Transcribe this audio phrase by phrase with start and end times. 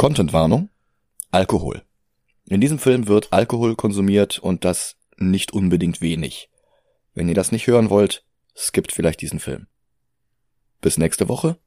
[0.00, 0.70] Contentwarnung.
[1.30, 1.82] Alkohol.
[2.46, 6.48] In diesem Film wird Alkohol konsumiert und das nicht unbedingt wenig.
[7.12, 8.24] Wenn ihr das nicht hören wollt,
[8.56, 9.66] skippt vielleicht diesen Film.
[10.80, 11.58] Bis nächste Woche.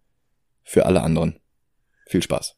[0.64, 1.40] Für alle anderen.
[2.08, 2.58] Viel Spaß.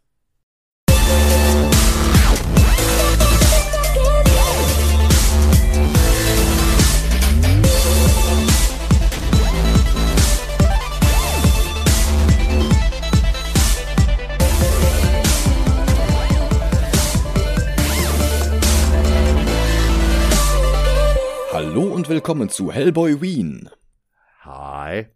[21.75, 23.70] Hallo und willkommen zu Hellboy Wien.
[24.43, 25.07] Hi.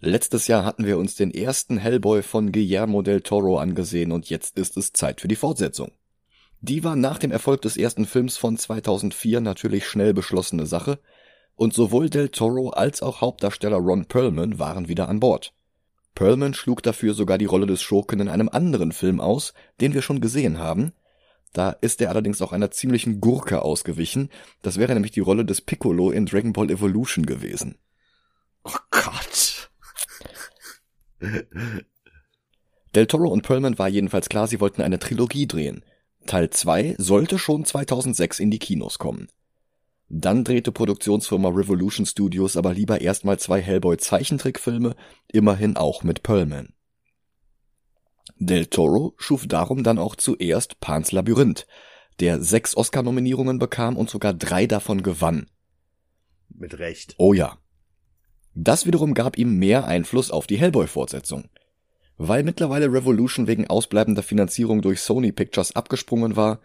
[0.00, 4.58] Letztes Jahr hatten wir uns den ersten Hellboy von Guillermo del Toro angesehen und jetzt
[4.58, 5.92] ist es Zeit für die Fortsetzung.
[6.60, 10.98] Die war nach dem Erfolg des ersten Films von 2004 natürlich schnell beschlossene Sache
[11.54, 15.52] und sowohl del Toro als auch Hauptdarsteller Ron Perlman waren wieder an Bord.
[16.16, 20.02] Perlman schlug dafür sogar die Rolle des Schurken in einem anderen Film aus, den wir
[20.02, 20.92] schon gesehen haben,
[21.52, 24.30] da ist er allerdings auch einer ziemlichen Gurke ausgewichen.
[24.62, 27.78] Das wäre nämlich die Rolle des Piccolo in Dragon Ball Evolution gewesen.
[28.64, 29.70] Oh Gott.
[32.94, 35.84] Del Toro und Perlman war jedenfalls klar, sie wollten eine Trilogie drehen.
[36.26, 39.28] Teil 2 sollte schon 2006 in die Kinos kommen.
[40.08, 44.94] Dann drehte Produktionsfirma Revolution Studios aber lieber erstmal zwei Hellboy Zeichentrickfilme,
[45.30, 46.72] immerhin auch mit Perlman.
[48.38, 51.66] Del Toro schuf darum dann auch zuerst Pans Labyrinth,
[52.20, 55.46] der sechs Oscar-Nominierungen bekam und sogar drei davon gewann.
[56.48, 57.14] Mit Recht.
[57.18, 57.58] Oh ja.
[58.54, 61.48] Das wiederum gab ihm mehr Einfluss auf die Hellboy-Fortsetzung.
[62.16, 66.60] Weil mittlerweile Revolution wegen ausbleibender Finanzierung durch Sony Pictures abgesprungen war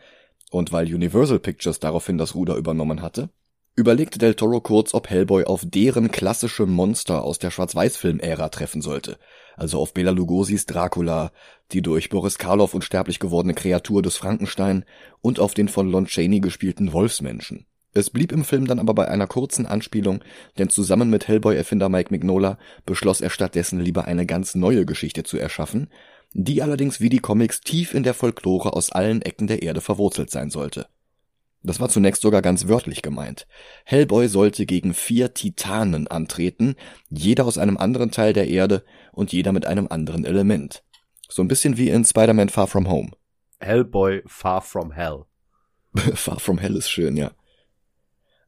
[0.49, 3.30] und weil Universal Pictures daraufhin das Ruder übernommen hatte,
[3.75, 9.17] überlegte Del Toro kurz, ob Hellboy auf deren klassische Monster aus der Schwarz-Weiß-Film-Ära treffen sollte,
[9.55, 11.31] also auf Bela Lugosi's Dracula,
[11.71, 14.85] die durch Boris Karloff unsterblich gewordene Kreatur des Frankenstein
[15.21, 17.65] und auf den von Lon Chaney gespielten Wolfsmenschen.
[17.93, 20.23] Es blieb im Film dann aber bei einer kurzen Anspielung,
[20.57, 25.37] denn zusammen mit Hellboy-Erfinder Mike Mignola beschloss er stattdessen lieber eine ganz neue Geschichte zu
[25.37, 25.89] erschaffen,
[26.33, 30.31] die allerdings wie die Comics tief in der Folklore aus allen Ecken der Erde verwurzelt
[30.31, 30.87] sein sollte.
[31.63, 33.47] Das war zunächst sogar ganz wörtlich gemeint.
[33.85, 36.75] Hellboy sollte gegen vier Titanen antreten,
[37.09, 40.83] jeder aus einem anderen Teil der Erde und jeder mit einem anderen Element.
[41.29, 43.11] So ein bisschen wie in Spider-Man Far From Home.
[43.59, 45.23] Hellboy Far From Hell.
[46.15, 47.31] Far From Hell ist schön, ja.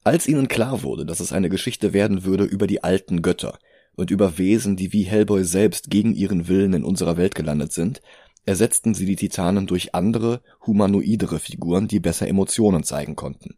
[0.04, 3.58] Als ihnen klar wurde, dass es eine Geschichte werden würde über die alten Götter
[3.96, 8.02] und über Wesen, die wie Hellboy selbst gegen ihren Willen in unserer Welt gelandet sind,
[8.46, 13.58] ersetzten sie die Titanen durch andere, humanoidere Figuren, die besser Emotionen zeigen konnten.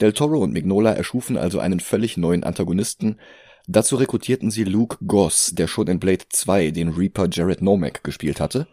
[0.00, 3.18] Del Toro und Mignola erschufen also einen völlig neuen Antagonisten.
[3.66, 8.40] Dazu rekrutierten sie Luke Goss, der schon in Blade 2 den Reaper Jared Nomak gespielt
[8.40, 8.68] hatte,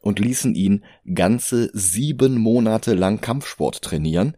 [0.00, 0.84] und ließen ihn
[1.14, 4.36] ganze sieben Monate lang Kampfsport trainieren,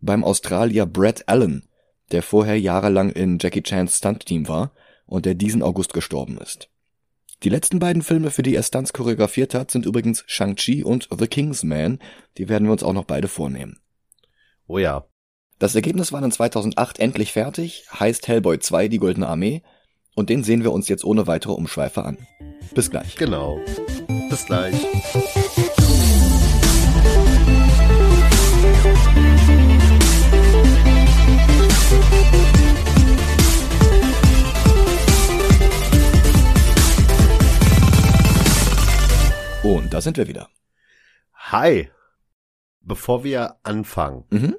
[0.00, 1.68] beim Australier Brett Allen,
[2.12, 4.72] der vorher jahrelang in Jackie Chans Stunt-Team war
[5.06, 6.68] und der diesen August gestorben ist.
[7.42, 11.26] Die letzten beiden Filme, für die er Stunts choreografiert hat, sind übrigens Shang-Chi und The
[11.26, 11.98] King's Man.
[12.38, 13.78] Die werden wir uns auch noch beide vornehmen.
[14.66, 15.06] Oh ja.
[15.58, 19.62] Das Ergebnis war dann 2008 endlich fertig, heißt Hellboy 2 Die Goldene Armee
[20.14, 22.18] und den sehen wir uns jetzt ohne weitere Umschweife an.
[22.74, 23.16] Bis gleich.
[23.16, 23.60] Genau.
[24.28, 24.74] Bis gleich.
[39.66, 40.48] Und da sind wir wieder.
[41.34, 41.90] Hi.
[42.82, 44.54] Bevor wir anfangen, Mhm.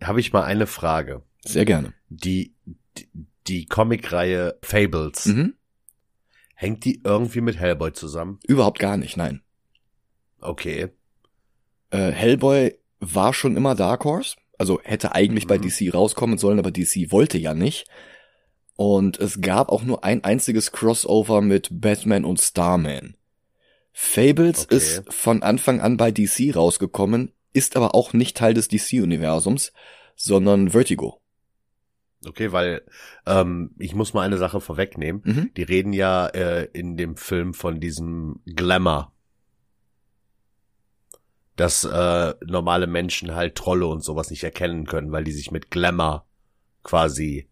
[0.00, 1.22] habe ich mal eine Frage.
[1.44, 1.92] Sehr gerne.
[2.08, 2.54] Die,
[2.96, 3.08] die,
[3.48, 5.54] die Comicreihe Fables, Mhm.
[6.54, 8.38] hängt die irgendwie mit Hellboy zusammen?
[8.46, 9.42] Überhaupt gar nicht, nein.
[10.40, 10.90] Okay.
[11.90, 15.62] Äh, Hellboy war schon immer Dark Horse, also hätte eigentlich bei Mhm.
[15.62, 17.88] DC rauskommen sollen, aber DC wollte ja nicht.
[18.76, 23.16] Und es gab auch nur ein einziges Crossover mit Batman und Starman.
[23.92, 24.76] Fables Okay.
[24.76, 29.72] ist von Anfang an bei DC rausgekommen, ist aber auch nicht Teil des DC-Universums,
[30.16, 31.20] sondern Vertigo.
[32.24, 32.82] Okay, weil
[33.26, 35.22] ähm, ich muss mal eine Sache vorwegnehmen.
[35.24, 35.50] Mhm.
[35.56, 39.12] Die reden ja äh, in dem Film von diesem Glamour.
[41.56, 45.70] Dass äh, normale Menschen halt Trolle und sowas nicht erkennen können, weil die sich mit
[45.70, 46.24] Glamour
[46.82, 47.48] quasi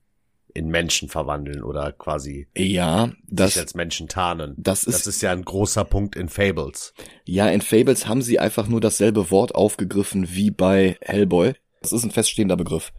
[0.55, 4.55] in Menschen verwandeln oder quasi Ja, das, sich als Menschen tarnen.
[4.58, 6.93] das ist, Das ist ja ein großer Punkt in Fables.
[7.25, 11.55] ja, in Fables haben sie einfach nur dasselbe Wort aufgegriffen wie bei Hellboy.
[11.82, 12.93] Das ist ein feststehender Begriff.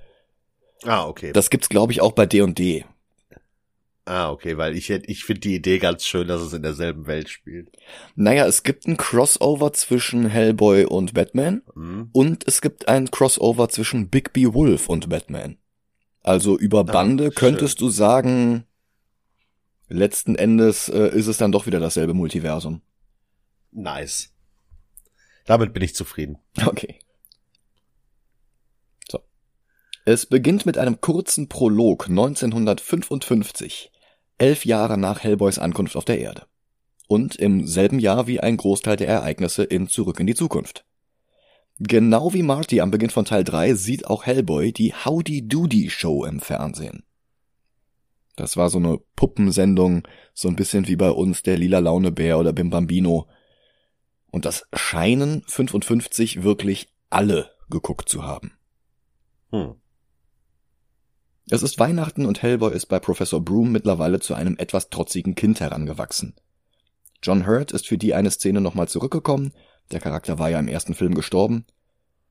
[0.83, 1.31] Ah, okay.
[1.33, 2.85] Das gibt's, glaube ich, auch bei D&D.
[4.05, 7.29] Ah, okay, weil ich ich finde die Idee ganz schön, dass es in derselben Welt
[7.29, 7.69] spielt.
[8.15, 12.09] Naja, es gibt ein Crossover zwischen Hellboy und Batman Mhm.
[12.11, 15.57] und es gibt ein Crossover zwischen Bigby Wolf und Batman.
[16.21, 17.33] Also über Bande schön.
[17.33, 18.65] könntest du sagen,
[19.87, 22.81] letzten Endes äh, ist es dann doch wieder dasselbe Multiversum.
[23.71, 24.33] Nice.
[25.45, 26.37] Damit bin ich zufrieden.
[26.65, 26.99] Okay.
[29.09, 29.19] So.
[30.05, 33.91] Es beginnt mit einem kurzen Prolog 1955,
[34.37, 36.45] elf Jahre nach Hellboys Ankunft auf der Erde.
[37.07, 40.85] Und im selben Jahr wie ein Großteil der Ereignisse in Zurück in die Zukunft.
[41.83, 46.25] Genau wie Marty am Beginn von Teil 3 sieht auch Hellboy die Howdy Doody Show
[46.25, 47.03] im Fernsehen.
[48.35, 52.53] Das war so eine Puppensendung, so ein bisschen wie bei uns der Lila Launebär oder
[52.53, 53.27] Bim Bambino.
[54.29, 58.51] Und das scheinen 55 wirklich alle geguckt zu haben.
[59.49, 59.73] Hm.
[61.49, 65.59] Es ist Weihnachten und Hellboy ist bei Professor Broom mittlerweile zu einem etwas trotzigen Kind
[65.59, 66.35] herangewachsen.
[67.23, 69.51] John Hurt ist für die eine Szene nochmal zurückgekommen,
[69.91, 71.65] der Charakter war ja im ersten Film gestorben.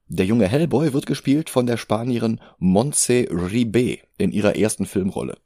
[0.09, 5.39] Der junge Hellboy wird gespielt von der Spanierin Montse Ribe in ihrer ersten Filmrolle.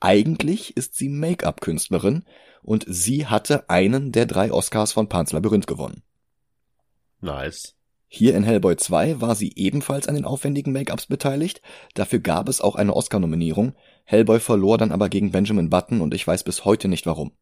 [0.00, 2.24] Eigentlich ist sie Make-up-Künstlerin
[2.62, 6.02] und sie hatte einen der drei Oscars von Pan's Labyrinth gewonnen.
[7.20, 7.74] Nice.
[8.08, 11.62] Hier in Hellboy 2 war sie ebenfalls an den aufwendigen Make-ups beteiligt.
[11.94, 13.74] Dafür gab es auch eine Oscar-Nominierung.
[14.04, 17.32] Hellboy verlor dann aber gegen Benjamin Button und ich weiß bis heute nicht warum.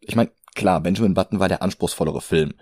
[0.00, 2.54] Ich meine, klar, Benjamin Button war der anspruchsvollere Film.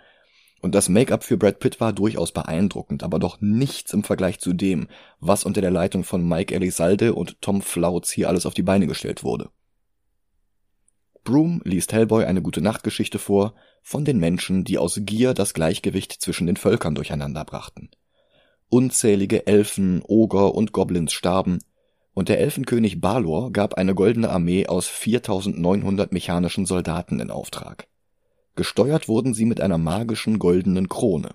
[0.61, 4.53] Und das Make-up für Brad Pitt war durchaus beeindruckend, aber doch nichts im Vergleich zu
[4.53, 8.63] dem, was unter der Leitung von Mike Elizalde und Tom Flautz hier alles auf die
[8.63, 9.49] Beine gestellt wurde.
[11.25, 16.13] Broom liest Hellboy eine gute Nachtgeschichte vor von den Menschen, die aus Gier das Gleichgewicht
[16.13, 17.91] zwischen den Völkern durcheinander brachten.
[18.69, 21.59] Unzählige Elfen, Oger und Goblins starben,
[22.13, 27.87] und der Elfenkönig Balor gab eine goldene Armee aus 4900 mechanischen Soldaten in Auftrag.
[28.57, 31.35] Gesteuert wurden sie mit einer magischen goldenen Krone.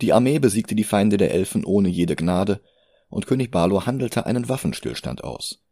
[0.00, 2.60] Die Armee besiegte die Feinde der Elfen ohne jede Gnade,
[3.08, 5.62] und König Balor handelte einen Waffenstillstand aus.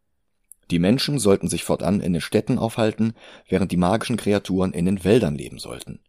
[0.71, 3.15] Die Menschen sollten sich fortan in den Städten aufhalten,
[3.49, 6.01] während die magischen Kreaturen in den Wäldern leben sollten.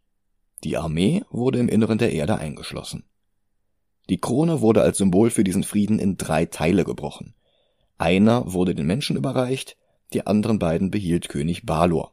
[0.64, 3.04] Die Armee wurde im Inneren der Erde eingeschlossen.
[4.10, 7.34] Die Krone wurde als Symbol für diesen Frieden in drei Teile gebrochen.
[7.96, 9.76] Einer wurde den Menschen überreicht,
[10.12, 12.12] die anderen beiden behielt König Balor.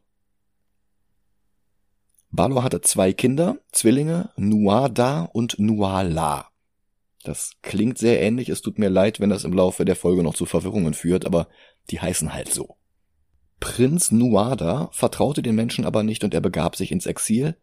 [2.30, 6.48] Balor hatte zwei Kinder, Zwillinge, Nuada und Nuala.
[7.24, 10.34] Das klingt sehr ähnlich, es tut mir leid, wenn das im Laufe der Folge noch
[10.34, 11.48] zu Verwirrungen führt, aber
[11.90, 12.76] die heißen halt so.
[13.60, 17.56] Prinz Nuada vertraute den Menschen aber nicht und er begab sich ins Exil.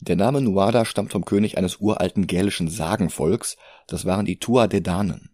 [0.00, 5.30] Der Name Nuada stammt vom König eines uralten gälischen Sagenvolks, das waren die Tuadedanen.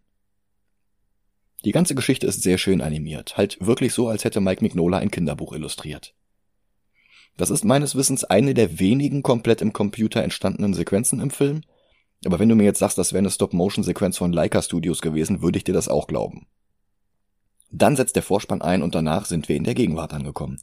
[1.64, 5.10] Die ganze Geschichte ist sehr schön animiert, halt wirklich so, als hätte Mike Mignola ein
[5.10, 6.14] Kinderbuch illustriert.
[7.36, 11.62] Das ist meines Wissens eine der wenigen komplett im Computer entstandenen Sequenzen im Film,
[12.24, 15.58] aber wenn du mir jetzt sagst, das wäre eine Stop-Motion-Sequenz von Leica Studios gewesen, würde
[15.58, 16.46] ich dir das auch glauben.
[17.70, 20.60] Dann setzt der Vorspann ein und danach sind wir in der Gegenwart angekommen.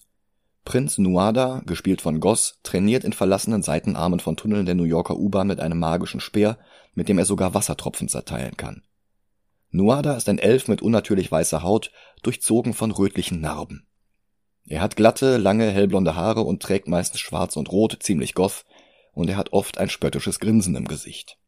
[0.63, 5.47] Prinz Nuada, gespielt von Goss, trainiert in verlassenen Seitenarmen von Tunneln der New Yorker U-Bahn
[5.47, 6.59] mit einem magischen Speer,
[6.93, 8.83] mit dem er sogar Wassertropfen zerteilen kann.
[9.71, 13.87] Nuada ist ein Elf mit unnatürlich weißer Haut, durchzogen von rötlichen Narben.
[14.69, 18.65] Er hat glatte, lange, hellblonde Haare und trägt meistens schwarz und rot, ziemlich goth,
[19.13, 21.39] und er hat oft ein spöttisches Grinsen im Gesicht.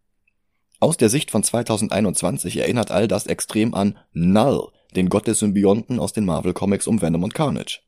[0.79, 5.99] Aus der Sicht von 2021 erinnert all das extrem an Null, den Gott des Symbionten
[5.99, 7.81] aus den Marvel Comics um Venom und Carnage.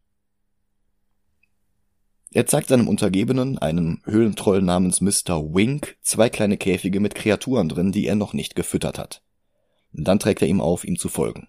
[2.31, 5.55] Er zeigt seinem Untergebenen, einem Höhlentroll namens Mr.
[5.55, 9.23] Wink, zwei kleine Käfige mit Kreaturen drin, die er noch nicht gefüttert hat.
[9.93, 11.47] Dann trägt er ihm auf, ihm zu folgen.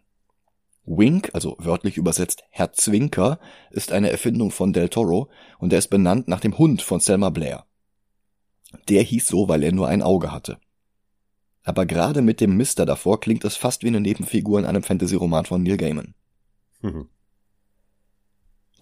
[0.87, 3.39] Wink, also wörtlich übersetzt Herr Zwinker,
[3.71, 7.31] ist eine Erfindung von Del Toro und er ist benannt nach dem Hund von Selma
[7.31, 7.65] Blair.
[8.89, 10.59] Der hieß so, weil er nur ein Auge hatte.
[11.63, 15.47] Aber gerade mit dem Mister davor klingt es fast wie eine Nebenfigur in einem Fantasy-Roman
[15.47, 16.15] von Neil Gaiman.
[16.83, 17.09] Mhm.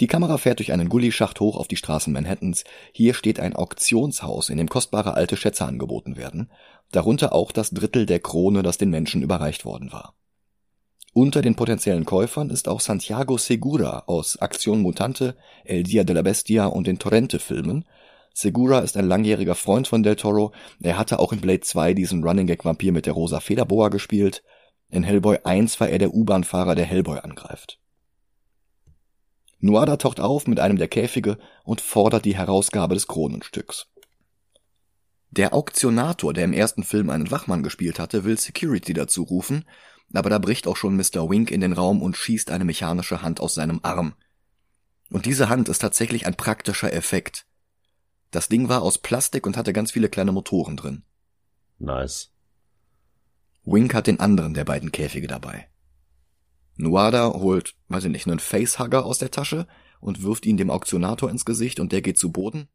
[0.00, 2.64] Die Kamera fährt durch einen Gullischacht hoch auf die Straßen Manhattans.
[2.92, 6.50] Hier steht ein Auktionshaus, in dem kostbare alte Schätze angeboten werden,
[6.90, 10.16] darunter auch das Drittel der Krone, das den Menschen überreicht worden war.
[11.14, 16.22] Unter den potenziellen Käufern ist auch Santiago Segura aus Aktion Mutante, El Dia de la
[16.22, 17.84] Bestia und den Torrente-Filmen.
[18.32, 20.52] Segura ist ein langjähriger Freund von Del Toro.
[20.80, 24.42] Er hatte auch in Blade 2 diesen Running Gag Vampir mit der rosa Federboa gespielt.
[24.88, 27.78] In Hellboy 1 war er der U-Bahn-Fahrer, der Hellboy angreift.
[29.58, 33.86] Nuada taucht auf mit einem der Käfige und fordert die Herausgabe des Kronenstücks.
[35.30, 39.64] Der Auktionator, der im ersten Film einen Wachmann gespielt hatte, will Security dazu rufen,
[40.12, 41.28] Aber da bricht auch schon Mr.
[41.30, 44.14] Wink in den Raum und schießt eine mechanische Hand aus seinem Arm.
[45.10, 47.46] Und diese Hand ist tatsächlich ein praktischer Effekt.
[48.30, 51.02] Das Ding war aus Plastik und hatte ganz viele kleine Motoren drin.
[51.78, 52.30] Nice.
[53.64, 55.68] Wink hat den anderen der beiden Käfige dabei.
[56.76, 59.66] Nuada holt, weiß ich nicht, einen Facehugger aus der Tasche
[60.00, 62.68] und wirft ihn dem Auktionator ins Gesicht und der geht zu Boden.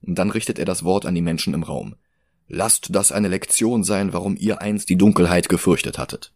[0.00, 1.96] Und dann richtet er das Wort an die Menschen im Raum.
[2.48, 6.32] Lasst das eine Lektion sein, warum ihr einst die Dunkelheit gefürchtet hattet.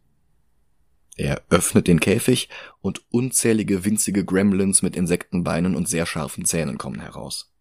[1.16, 2.48] Er öffnet den Käfig
[2.80, 7.52] und unzählige winzige Gremlins mit Insektenbeinen und sehr scharfen Zähnen kommen heraus.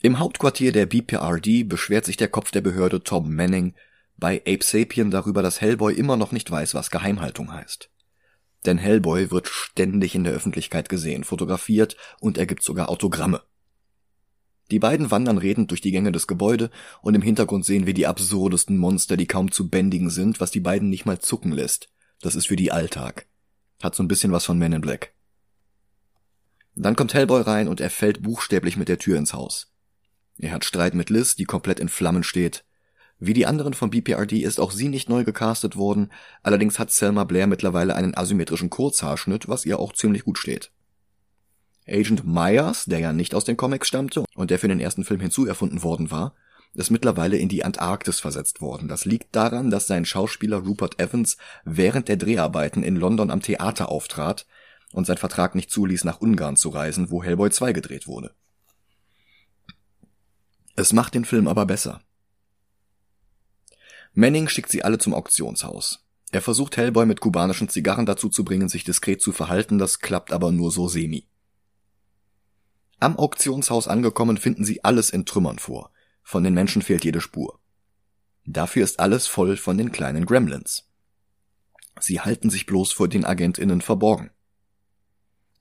[0.00, 3.74] Im Hauptquartier der BPRD beschwert sich der Kopf der Behörde Tom Manning
[4.16, 7.90] bei Ape Sapien darüber, dass Hellboy immer noch nicht weiß, was Geheimhaltung heißt.
[8.66, 13.42] Denn Hellboy wird ständig in der Öffentlichkeit gesehen, fotografiert und er gibt sogar Autogramme.
[14.70, 16.70] Die beiden wandern redend durch die Gänge des Gebäude
[17.00, 20.60] und im Hintergrund sehen wir die absurdesten Monster, die kaum zu bändigen sind, was die
[20.60, 21.88] beiden nicht mal zucken lässt.
[22.20, 23.26] Das ist für die Alltag.
[23.82, 25.14] Hat so ein bisschen was von Men in Black.
[26.74, 29.72] Dann kommt Hellboy rein und er fällt buchstäblich mit der Tür ins Haus.
[30.36, 32.64] Er hat Streit mit Liz, die komplett in Flammen steht.
[33.18, 37.24] Wie die anderen von BPRD ist auch sie nicht neu gecastet worden, allerdings hat Selma
[37.24, 40.70] Blair mittlerweile einen asymmetrischen Kurzhaarschnitt, was ihr auch ziemlich gut steht.
[41.88, 45.20] Agent Myers, der ja nicht aus den Comics stammte und der für den ersten Film
[45.20, 46.34] hinzuerfunden worden war,
[46.74, 48.88] ist mittlerweile in die Antarktis versetzt worden.
[48.88, 53.88] Das liegt daran, dass sein Schauspieler Rupert Evans während der Dreharbeiten in London am Theater
[53.88, 54.46] auftrat
[54.92, 58.32] und sein Vertrag nicht zuließ, nach Ungarn zu reisen, wo Hellboy 2 gedreht wurde.
[60.76, 62.00] Es macht den Film aber besser.
[64.14, 66.04] Manning schickt sie alle zum Auktionshaus.
[66.30, 70.32] Er versucht Hellboy mit kubanischen Zigarren dazu zu bringen, sich diskret zu verhalten, das klappt
[70.32, 71.27] aber nur so semi.
[73.00, 75.92] Am Auktionshaus angekommen finden sie alles in Trümmern vor.
[76.22, 77.60] Von den Menschen fehlt jede Spur.
[78.44, 80.88] Dafür ist alles voll von den kleinen Gremlins.
[82.00, 84.30] Sie halten sich bloß vor den AgentInnen verborgen.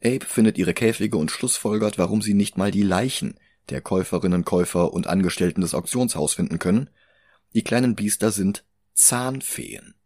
[0.04, 3.40] Abe findet ihre Käfige und schlussfolgert, warum sie nicht mal die Leichen
[3.70, 6.90] der Käuferinnen, Käufer und Angestellten des Auktionshaus finden können,
[7.54, 9.97] die kleinen Biester sind Zahnfeen.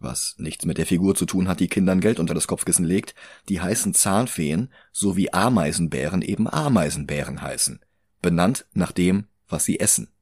[0.00, 3.14] Was nichts mit der Figur zu tun hat, die Kindern Geld unter das Kopfkissen legt,
[3.48, 7.80] die heißen Zahnfeen, so wie Ameisenbären eben Ameisenbären heißen,
[8.22, 10.12] benannt nach dem, was sie essen.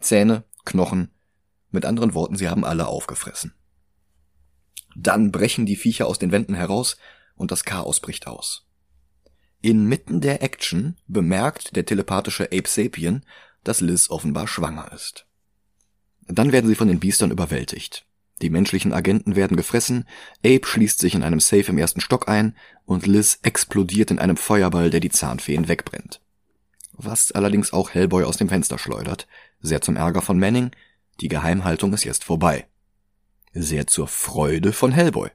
[0.00, 1.10] Zähne, Knochen,
[1.70, 3.54] mit anderen Worten, sie haben alle aufgefressen.
[4.96, 6.96] Dann brechen die Viecher aus den Wänden heraus
[7.36, 8.66] und das Chaos bricht aus.
[9.60, 13.24] Inmitten der Action bemerkt der telepathische Ape Sapien,
[13.62, 15.26] dass Liz offenbar schwanger ist.
[16.26, 18.07] Dann werden sie von den Biestern überwältigt.
[18.40, 20.06] Die menschlichen Agenten werden gefressen,
[20.44, 24.36] Abe schließt sich in einem Safe im ersten Stock ein und Liz explodiert in einem
[24.36, 26.20] Feuerball, der die Zahnfeen wegbrennt.
[26.92, 29.26] Was allerdings auch Hellboy aus dem Fenster schleudert,
[29.60, 30.70] sehr zum Ärger von Manning,
[31.20, 32.66] die Geheimhaltung ist jetzt vorbei.
[33.52, 35.30] Sehr zur Freude von Hellboy.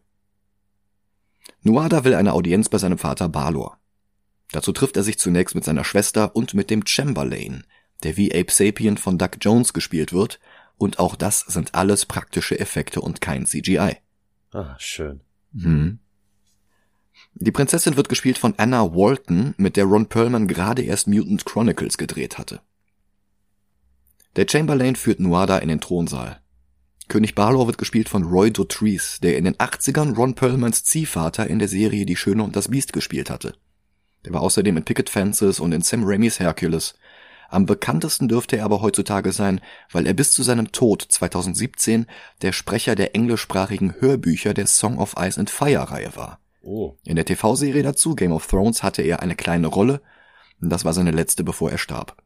[1.62, 3.78] Nuada will eine Audienz bei seinem Vater Balor.
[4.52, 7.66] Dazu trifft er sich zunächst mit seiner Schwester und mit dem Chamberlain,
[8.04, 10.40] der wie Ape Sapien von Doug Jones gespielt wird
[10.78, 13.98] und auch das sind alles praktische Effekte und kein CGI.
[14.52, 15.22] Ah, schön.
[15.54, 16.00] Hm.
[17.36, 21.98] Die Prinzessin wird gespielt von Anna Walton, mit der Ron Perlman gerade erst Mutant Chronicles
[21.98, 22.62] gedreht hatte.
[24.36, 26.42] Der Chamberlain führt Nuada in den Thronsaal.
[27.08, 31.60] König Balor wird gespielt von Roy Dotrice, der in den 80ern Ron Perlmans Ziehvater in
[31.60, 33.56] der Serie Die Schöne und das Biest gespielt hatte.
[34.26, 36.96] Der war außerdem in Picket Fences und in Sam Raimis Hercules
[37.54, 42.08] am bekanntesten dürfte er aber heutzutage sein, weil er bis zu seinem Tod 2017
[42.42, 46.40] der Sprecher der englischsprachigen Hörbücher der Song of Ice and Fire Reihe war.
[46.62, 46.98] Oh.
[47.04, 50.02] In der TV-Serie dazu, Game of Thrones, hatte er eine kleine Rolle.
[50.62, 52.18] Das war seine letzte, bevor er starb.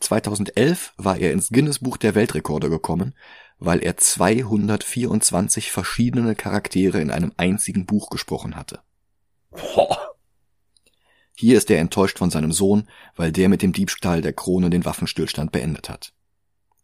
[0.00, 3.14] 2011 war er ins Guinness Buch der Weltrekorde gekommen,
[3.58, 8.80] weil er 224 verschiedene Charaktere in einem einzigen Buch gesprochen hatte.
[9.50, 10.07] Boah.
[11.40, 14.84] Hier ist er enttäuscht von seinem Sohn, weil der mit dem Diebstahl der Krone den
[14.84, 16.12] Waffenstillstand beendet hat.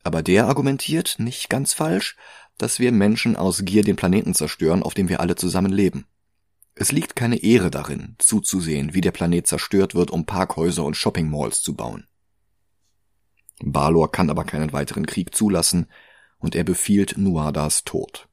[0.05, 2.17] Aber der argumentiert, nicht ganz falsch,
[2.57, 6.07] dass wir Menschen aus Gier den Planeten zerstören, auf dem wir alle zusammen leben.
[6.77, 11.61] Es liegt keine Ehre darin, zuzusehen, wie der Planet zerstört wird, um Parkhäuser und Shoppingmalls
[11.61, 12.07] zu bauen.
[13.59, 15.89] Balor kann aber keinen weiteren Krieg zulassen
[16.39, 18.29] und er befiehlt Nuadas Tod.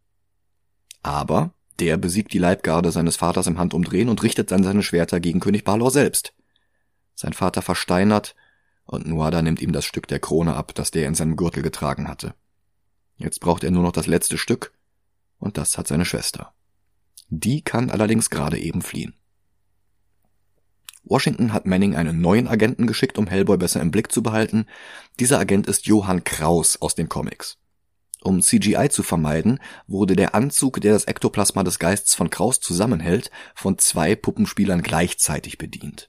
[1.01, 5.39] Aber der besiegt die Leibgarde seines Vaters im Handumdrehen und richtet dann seine Schwerter gegen
[5.39, 6.33] König Balor selbst.
[7.15, 8.35] Sein Vater versteinert
[8.85, 12.07] und Nuada nimmt ihm das Stück der Krone ab, das der in seinem Gürtel getragen
[12.07, 12.35] hatte.
[13.17, 14.73] Jetzt braucht er nur noch das letzte Stück
[15.39, 16.53] und das hat seine Schwester.
[17.29, 19.15] Die kann allerdings gerade eben fliehen.
[21.03, 24.67] Washington hat Manning einen neuen Agenten geschickt, um Hellboy besser im Blick zu behalten.
[25.19, 27.57] Dieser Agent ist Johann Kraus aus den Comics.
[28.23, 33.31] Um CGI zu vermeiden, wurde der Anzug, der das Ektoplasma des Geists von Kraus zusammenhält,
[33.55, 36.07] von zwei Puppenspielern gleichzeitig bedient.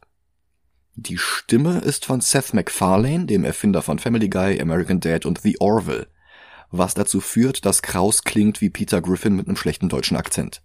[0.95, 5.59] Die Stimme ist von Seth MacFarlane, dem Erfinder von Family Guy, American Dad und The
[5.59, 6.07] Orville,
[6.71, 10.61] was dazu führt, dass Kraus klingt wie Peter Griffin mit einem schlechten deutschen Akzent.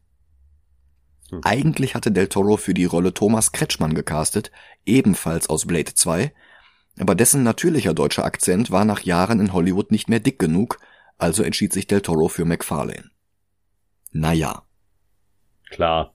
[1.30, 1.42] Hm.
[1.46, 4.52] Eigentlich hatte Del Toro für die Rolle Thomas Kretschmann gecastet,
[4.86, 6.34] ebenfalls aus Blade 2,
[7.00, 10.80] aber dessen natürlicher deutscher Akzent war nach Jahren in Hollywood nicht mehr dick genug,
[11.18, 13.12] also entschied sich Del Toro für McFarlane.
[14.12, 14.64] Naja.
[15.70, 16.14] Klar.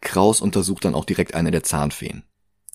[0.00, 2.24] Kraus untersucht dann auch direkt eine der Zahnfeen.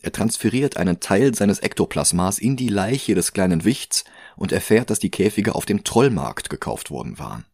[0.01, 4.99] Er transferiert einen Teil seines Ektoplasmas in die Leiche des kleinen Wichts und erfährt, dass
[4.99, 7.45] die Käfige auf dem Trollmarkt gekauft worden waren.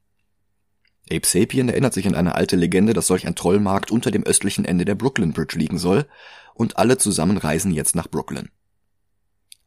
[1.10, 4.66] Abe Sapien erinnert sich an eine alte Legende, dass solch ein Trollmarkt unter dem östlichen
[4.66, 6.08] Ende der Brooklyn Bridge liegen soll,
[6.54, 8.50] und alle zusammen reisen jetzt nach Brooklyn.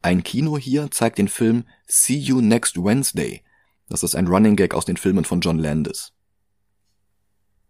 [0.01, 3.43] Ein Kino hier zeigt den Film See You Next Wednesday.
[3.89, 6.11] Das ist ein Running Gag aus den Filmen von John Landis.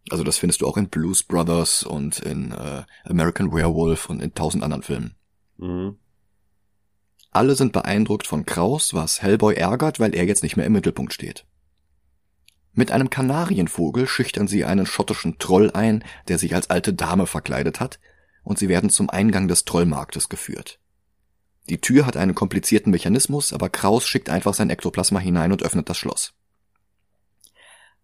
[0.10, 4.34] Also das findest du auch in Blues Brothers und in äh, American Werewolf und in
[4.34, 5.16] tausend anderen Filmen.
[5.58, 5.98] Mhm.
[7.32, 11.12] Alle sind beeindruckt von Kraus, was Hellboy ärgert, weil er jetzt nicht mehr im Mittelpunkt
[11.12, 11.46] steht.
[12.72, 17.80] Mit einem Kanarienvogel schüchtern sie einen schottischen Troll ein, der sich als alte Dame verkleidet
[17.80, 18.00] hat,
[18.44, 20.80] und sie werden zum Eingang des Trollmarktes geführt.
[21.70, 25.90] Die Tür hat einen komplizierten Mechanismus, aber Kraus schickt einfach sein Ektoplasma hinein und öffnet
[25.90, 26.34] das Schloss.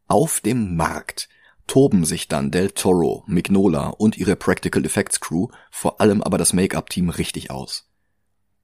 [0.07, 1.29] Auf dem Markt
[1.67, 6.53] toben sich dann Del Toro, Mignola und ihre Practical Effects Crew, vor allem aber das
[6.53, 7.87] Make-up-Team richtig aus.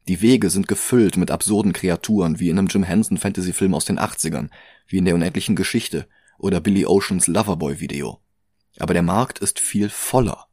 [0.08, 4.00] Die Wege sind gefüllt mit absurden Kreaturen wie in einem Jim Henson Fantasy-Film aus den
[4.00, 4.50] 80ern,
[4.88, 8.20] wie in der unendlichen Geschichte oder Billy Oceans Loverboy-Video.
[8.80, 10.47] Aber der Markt ist viel voller.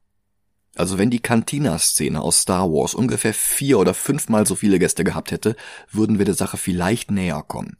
[0.76, 5.30] Also wenn die Cantina-Szene aus Star Wars ungefähr vier oder fünfmal so viele Gäste gehabt
[5.30, 5.56] hätte,
[5.90, 7.76] würden wir der Sache vielleicht näher kommen.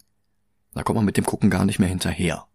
[0.75, 2.47] Da kommt man mit dem Gucken gar nicht mehr hinterher.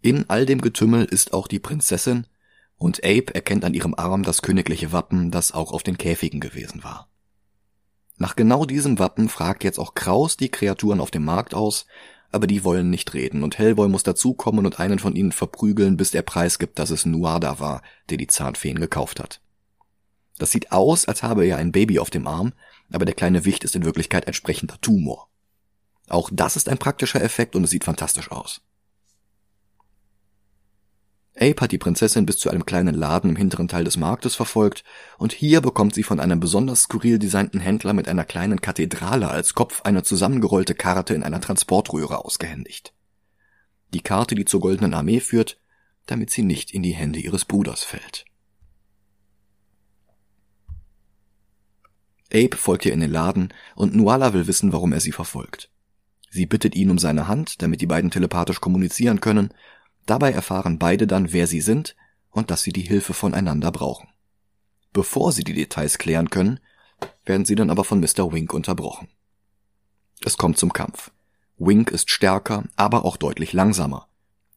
[0.00, 2.26] In all dem Getümmel ist auch die Prinzessin,
[2.78, 6.84] und Abe erkennt an ihrem Arm das königliche Wappen, das auch auf den Käfigen gewesen
[6.84, 7.08] war.
[8.18, 11.86] Nach genau diesem Wappen fragt jetzt auch Kraus die Kreaturen auf dem Markt aus,
[12.36, 16.10] aber die wollen nicht reden und Hellboy muss dazukommen und einen von ihnen verprügeln, bis
[16.10, 19.40] der Preis gibt, dass es Nuada war, der die Zahnfeen gekauft hat.
[20.38, 22.52] Das sieht aus, als habe er ein Baby auf dem Arm,
[22.92, 25.30] aber der kleine Wicht ist in Wirklichkeit entsprechender Tumor.
[26.08, 28.60] Auch das ist ein praktischer Effekt und es sieht fantastisch aus.
[31.38, 34.84] Abe hat die Prinzessin bis zu einem kleinen Laden im hinteren Teil des Marktes verfolgt,
[35.18, 39.52] und hier bekommt sie von einem besonders skurril designten Händler mit einer kleinen Kathedrale als
[39.52, 42.94] Kopf eine zusammengerollte Karte in einer Transportröhre ausgehändigt.
[43.92, 45.60] Die Karte, die zur Goldenen Armee führt,
[46.06, 48.24] damit sie nicht in die Hände ihres Bruders fällt.
[52.32, 55.70] Abe folgt ihr in den Laden, und Nuala will wissen, warum er sie verfolgt.
[56.30, 59.50] Sie bittet ihn um seine Hand, damit die beiden telepathisch kommunizieren können,
[60.06, 61.96] Dabei erfahren beide dann, wer sie sind
[62.30, 64.08] und dass sie die Hilfe voneinander brauchen.
[64.92, 66.60] Bevor sie die Details klären können,
[67.24, 68.32] werden sie dann aber von Mr.
[68.32, 69.08] Wink unterbrochen.
[70.24, 71.10] Es kommt zum Kampf.
[71.58, 74.08] Wink ist stärker, aber auch deutlich langsamer,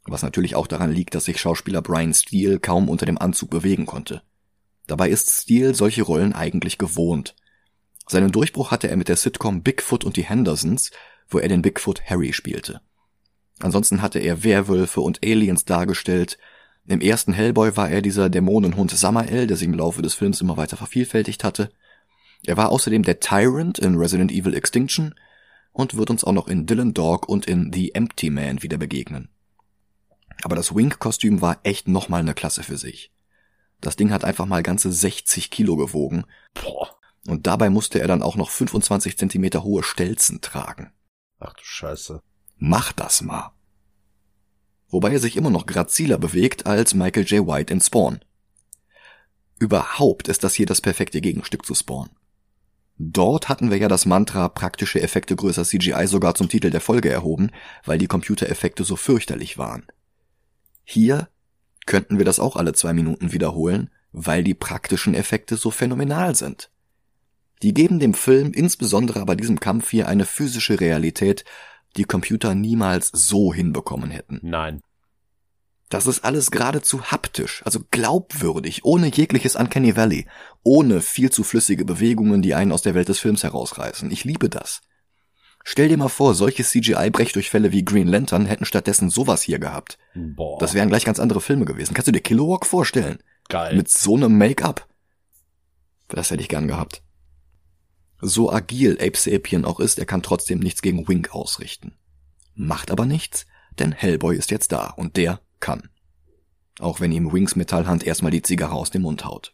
[0.03, 3.85] was natürlich auch daran liegt, dass sich Schauspieler Brian Steele kaum unter dem Anzug bewegen
[3.85, 4.21] konnte.
[4.87, 7.35] Dabei ist Steele solche Rollen eigentlich gewohnt.
[8.07, 10.91] Seinen Durchbruch hatte er mit der Sitcom Bigfoot und die Hendersons,
[11.27, 12.81] wo er den Bigfoot Harry spielte.
[13.59, 16.37] Ansonsten hatte er Werwölfe und Aliens dargestellt.
[16.87, 20.57] Im ersten Hellboy war er dieser Dämonenhund Samael, der sich im Laufe des Films immer
[20.57, 21.69] weiter vervielfältigt hatte.
[22.45, 25.13] Er war außerdem der Tyrant in Resident Evil Extinction
[25.73, 29.29] und wird uns auch noch in Dylan Dog und in The Empty Man wieder begegnen.
[30.41, 33.11] Aber das Wink-Kostüm war echt nochmal eine Klasse für sich.
[33.81, 36.25] Das Ding hat einfach mal ganze 60 Kilo gewogen.
[36.53, 36.95] Boah.
[37.27, 40.91] Und dabei musste er dann auch noch 25 Zentimeter hohe Stelzen tragen.
[41.39, 42.21] Ach du Scheiße.
[42.59, 43.51] Mach das mal.
[44.89, 47.47] Wobei er sich immer noch graziler bewegt als Michael J.
[47.47, 48.19] White in Spawn.
[49.59, 52.09] Überhaupt ist das hier das perfekte Gegenstück zu Spawn.
[52.97, 57.09] Dort hatten wir ja das Mantra praktische Effekte größer CGI sogar zum Titel der Folge
[57.09, 57.51] erhoben,
[57.85, 59.85] weil die Computereffekte so fürchterlich waren.
[60.83, 61.29] Hier
[61.85, 66.71] könnten wir das auch alle zwei Minuten wiederholen, weil die praktischen Effekte so phänomenal sind.
[67.61, 71.45] Die geben dem Film, insbesondere bei diesem Kampf hier, eine physische Realität,
[71.97, 74.39] die Computer niemals so hinbekommen hätten.
[74.41, 74.81] Nein.
[75.89, 80.27] Das ist alles geradezu haptisch, also glaubwürdig, ohne jegliches Uncanny Valley,
[80.61, 84.11] ohne viel zu flüssige Bewegungen, die einen aus der Welt des Films herausreißen.
[84.11, 84.81] Ich liebe das.
[85.63, 89.97] Stell dir mal vor, solche CGI-Brechdurchfälle wie Green Lantern hätten stattdessen sowas hier gehabt.
[90.13, 90.59] Boah.
[90.59, 91.93] Das wären gleich ganz andere Filme gewesen.
[91.93, 93.19] Kannst du dir Kilowog vorstellen?
[93.49, 93.75] Geil.
[93.75, 94.87] Mit so einem Make-up.
[96.07, 97.01] Das hätte ich gern gehabt.
[98.21, 101.93] So agil Ape Sapien auch ist, er kann trotzdem nichts gegen Wink ausrichten.
[102.53, 103.45] Macht aber nichts,
[103.77, 105.89] denn Hellboy ist jetzt da und der kann.
[106.79, 109.53] Auch wenn ihm Winks Metallhand erstmal die Zigarre aus dem Mund haut.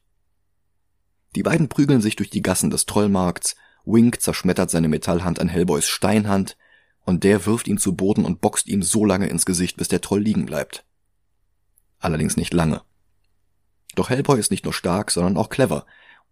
[1.35, 5.87] Die beiden prügeln sich durch die Gassen des Trollmarkts, Wink zerschmettert seine Metallhand an Hellboys
[5.87, 6.57] Steinhand
[7.05, 10.01] und der wirft ihn zu Boden und boxt ihm so lange ins Gesicht, bis der
[10.01, 10.85] Troll liegen bleibt.
[11.99, 12.81] Allerdings nicht lange.
[13.93, 15.85] Doch Hellboy ist nicht nur stark, sondern auch clever,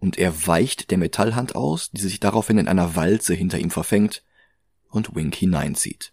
[0.03, 4.21] und er weicht der Metallhand aus, die sich daraufhin in einer Walze hinter ihm verfängt
[4.89, 6.11] und Wink hineinzieht.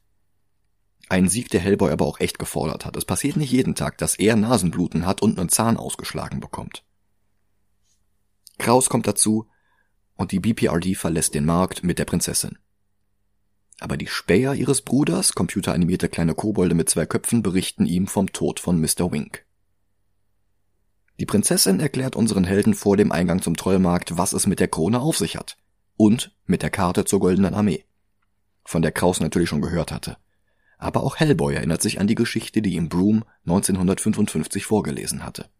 [1.09, 2.94] Ein Sieg, der Hellboy aber auch echt gefordert hat.
[2.96, 6.85] Es passiert nicht jeden Tag, dass er Nasenbluten hat und einen Zahn ausgeschlagen bekommt.
[8.59, 9.48] Kraus kommt dazu
[10.14, 12.59] und die BPRD verlässt den Markt mit der Prinzessin.
[13.81, 18.61] Aber die Späher ihres Bruders, computeranimierte kleine Kobolde mit zwei Köpfen, berichten ihm vom Tod
[18.61, 19.11] von Mr.
[19.11, 19.44] Wink.
[21.20, 25.00] Die Prinzessin erklärt unseren Helden vor dem Eingang zum Trollmarkt, was es mit der Krone
[25.00, 25.59] auf sich hat.
[25.98, 27.85] Und mit der Karte zur Goldenen Armee.
[28.64, 30.16] Von der Kraus natürlich schon gehört hatte.
[30.78, 35.50] Aber auch Hellboy erinnert sich an die Geschichte, die ihm Broom 1955 vorgelesen hatte.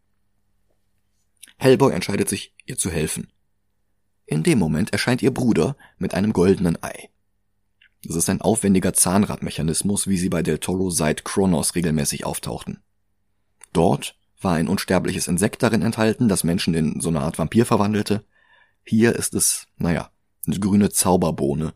[1.59, 3.31] Hellboy entscheidet sich, ihr zu helfen.
[4.25, 7.11] In dem Moment erscheint ihr Bruder mit einem goldenen Ei.
[8.09, 12.83] Es ist ein aufwendiger Zahnradmechanismus, wie sie bei Del Toro seit Kronos regelmäßig auftauchten.
[13.75, 18.24] Dort war ein unsterbliches Insekt darin enthalten, das Menschen in so eine Art Vampir verwandelte.
[18.85, 20.11] Hier ist es, naja,
[20.46, 21.74] eine grüne Zauberbohne,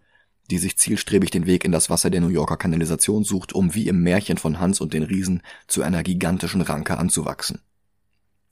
[0.50, 3.88] die sich zielstrebig den Weg in das Wasser der New Yorker Kanalisation sucht, um wie
[3.88, 7.60] im Märchen von Hans und den Riesen zu einer gigantischen Ranke anzuwachsen.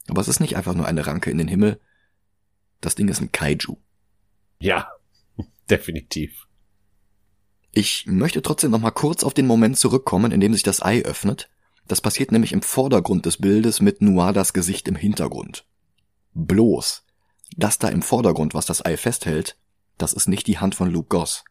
[0.09, 1.81] Aber es ist nicht einfach nur eine Ranke in den Himmel.
[2.81, 3.77] Das Ding ist ein Kaiju.
[4.59, 4.89] Ja,
[5.71, 6.47] definitiv.
[7.73, 11.03] Ich möchte trotzdem noch mal kurz auf den Moment zurückkommen, in dem sich das Ei
[11.03, 11.49] öffnet.
[11.93, 15.67] Das passiert nämlich im Vordergrund des Bildes mit Nuadas Gesicht im Hintergrund.
[16.33, 17.05] Bloß,
[17.59, 19.59] das da im Vordergrund, was das Ei festhält,
[19.99, 21.45] das ist nicht die Hand von Luke Goss.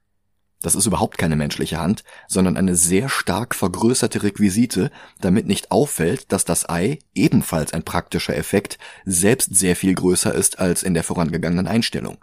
[0.64, 6.32] Das ist überhaupt keine menschliche Hand, sondern eine sehr stark vergrößerte Requisite, damit nicht auffällt,
[6.32, 11.04] dass das Ei, ebenfalls ein praktischer Effekt, selbst sehr viel größer ist als in der
[11.04, 12.18] vorangegangenen Einstellung.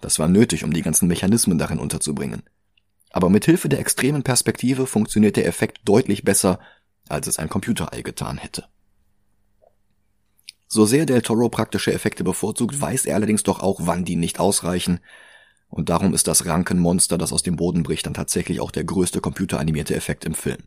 [0.00, 2.44] Das war nötig, um die ganzen Mechanismen darin unterzubringen.
[3.10, 6.58] Aber mit Hilfe der extremen Perspektive funktioniert der Effekt deutlich besser,
[7.12, 8.64] als es ein Computerei getan hätte.
[10.66, 14.40] So sehr Del Toro praktische Effekte bevorzugt, weiß er allerdings doch auch, wann die nicht
[14.40, 15.00] ausreichen,
[15.72, 19.22] und darum ist das Rankenmonster, das aus dem Boden bricht, dann tatsächlich auch der größte
[19.22, 20.58] computeranimierte Effekt im Film.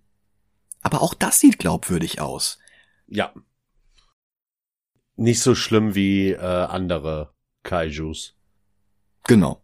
[0.82, 2.58] Aber auch das sieht glaubwürdig aus.
[3.06, 3.32] Ja.
[5.16, 8.36] Nicht so schlimm wie äh, andere Kaijus.
[9.26, 9.64] Genau.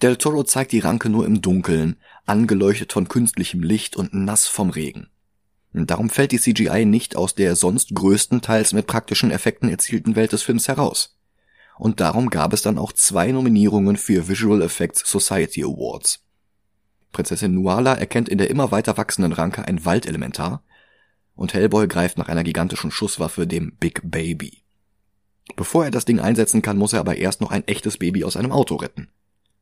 [0.00, 4.70] Del Toro zeigt die Ranke nur im Dunkeln, angeleuchtet von künstlichem Licht und nass vom
[4.70, 5.11] Regen.
[5.74, 10.42] Darum fällt die CGI nicht aus der sonst größtenteils mit praktischen Effekten erzielten Welt des
[10.42, 11.16] Films heraus
[11.82, 16.24] und darum gab es dann auch zwei Nominierungen für Visual Effects Society Awards.
[17.10, 20.62] Prinzessin Nuala erkennt in der immer weiter wachsenden Ranke ein Waldelementar
[21.34, 24.62] und Hellboy greift nach einer gigantischen Schusswaffe, dem Big Baby.
[25.56, 28.36] Bevor er das Ding einsetzen kann, muss er aber erst noch ein echtes Baby aus
[28.36, 29.08] einem Auto retten.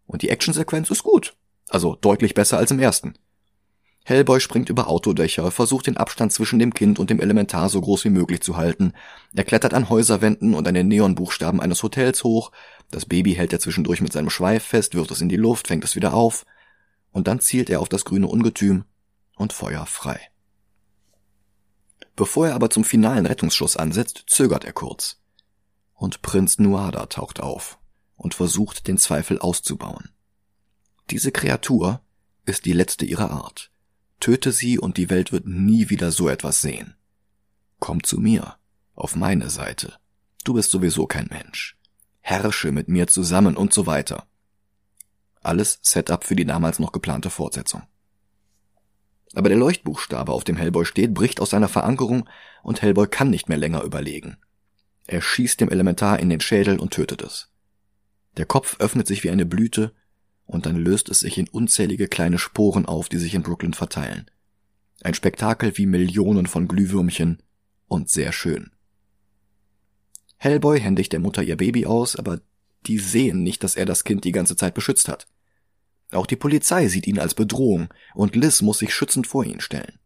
[0.07, 1.37] Und die Actionsequenz ist gut.
[1.69, 3.15] Also deutlich besser als im ersten.
[4.05, 8.05] Hellboy springt über Autodächer, versucht den Abstand zwischen dem Kind und dem Elementar so groß
[8.05, 8.93] wie möglich zu halten.
[9.35, 12.51] Er klettert an Häuserwänden und an den Neonbuchstaben eines Hotels hoch.
[12.91, 15.85] Das Baby hält er zwischendurch mit seinem Schweif fest, wirft es in die Luft, fängt
[15.85, 16.47] es wieder auf.
[17.13, 18.85] Und dann zielt er auf das grüne Ungetüm
[19.37, 20.21] und Feuer frei.
[22.17, 25.21] Bevor er aber zum finalen Rettungsschuss ansetzt, zögert er kurz.
[25.95, 27.79] Und Prinz Nuada taucht auf
[28.17, 30.11] und versucht, den Zweifel auszubauen.
[31.11, 32.03] Diese Kreatur
[32.45, 33.71] ist die letzte ihrer Art.
[34.21, 36.95] Töte sie und die Welt wird nie wieder so etwas sehen.
[37.79, 38.57] Komm zu mir,
[38.95, 39.95] auf meine Seite.
[40.45, 41.77] Du bist sowieso kein Mensch.
[42.21, 44.27] Herrsche mit mir zusammen und so weiter.
[45.43, 47.83] Alles Setup für die damals noch geplante Fortsetzung.
[49.35, 52.29] Aber der Leuchtbuchstabe, auf dem Hellboy steht, bricht aus seiner Verankerung
[52.63, 54.37] und Hellboy kann nicht mehr länger überlegen.
[55.07, 57.49] Er schießt dem Elementar in den Schädel und tötet es.
[58.37, 59.95] Der Kopf öffnet sich wie eine Blüte
[60.51, 64.29] und dann löst es sich in unzählige kleine Sporen auf, die sich in Brooklyn verteilen.
[65.03, 67.41] Ein Spektakel wie Millionen von Glühwürmchen
[67.87, 68.73] und sehr schön.
[70.39, 72.41] Hellboy händigt der Mutter ihr Baby aus, aber
[72.87, 75.29] die sehen nicht, dass er das Kind die ganze Zeit beschützt hat.
[76.11, 80.01] Auch die Polizei sieht ihn als Bedrohung und Liz muss sich schützend vor ihn stellen.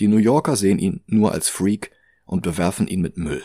[0.00, 1.92] Die New Yorker sehen ihn nur als Freak
[2.26, 3.42] und bewerfen ihn mit Müll.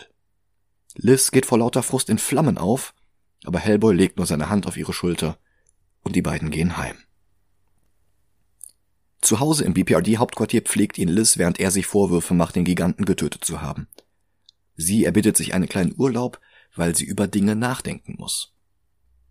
[0.95, 2.93] Liz geht vor lauter Frust in Flammen auf,
[3.45, 5.37] aber Hellboy legt nur seine Hand auf ihre Schulter
[6.05, 6.95] und die beiden gehen heim.
[9.19, 13.43] Zu Hause im BPRD-Hauptquartier pflegt ihn Liz, während er sich Vorwürfe macht, den Giganten getötet
[13.43, 13.87] zu haben.
[14.77, 16.39] Sie erbittet sich einen kleinen Urlaub,
[16.75, 18.53] weil sie über Dinge nachdenken muss.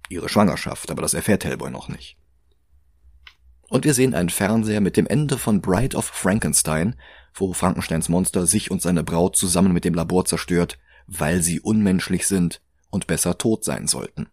[0.08, 2.16] Ihre Schwangerschaft, aber das erfährt Hellboy noch nicht.
[3.68, 6.96] Und wir sehen einen Fernseher mit dem Ende von Bride of Frankenstein,
[7.32, 12.26] wo Frankensteins Monster sich und seine Braut zusammen mit dem Labor zerstört, weil sie unmenschlich
[12.26, 12.60] sind
[12.90, 14.28] und besser tot sein sollten.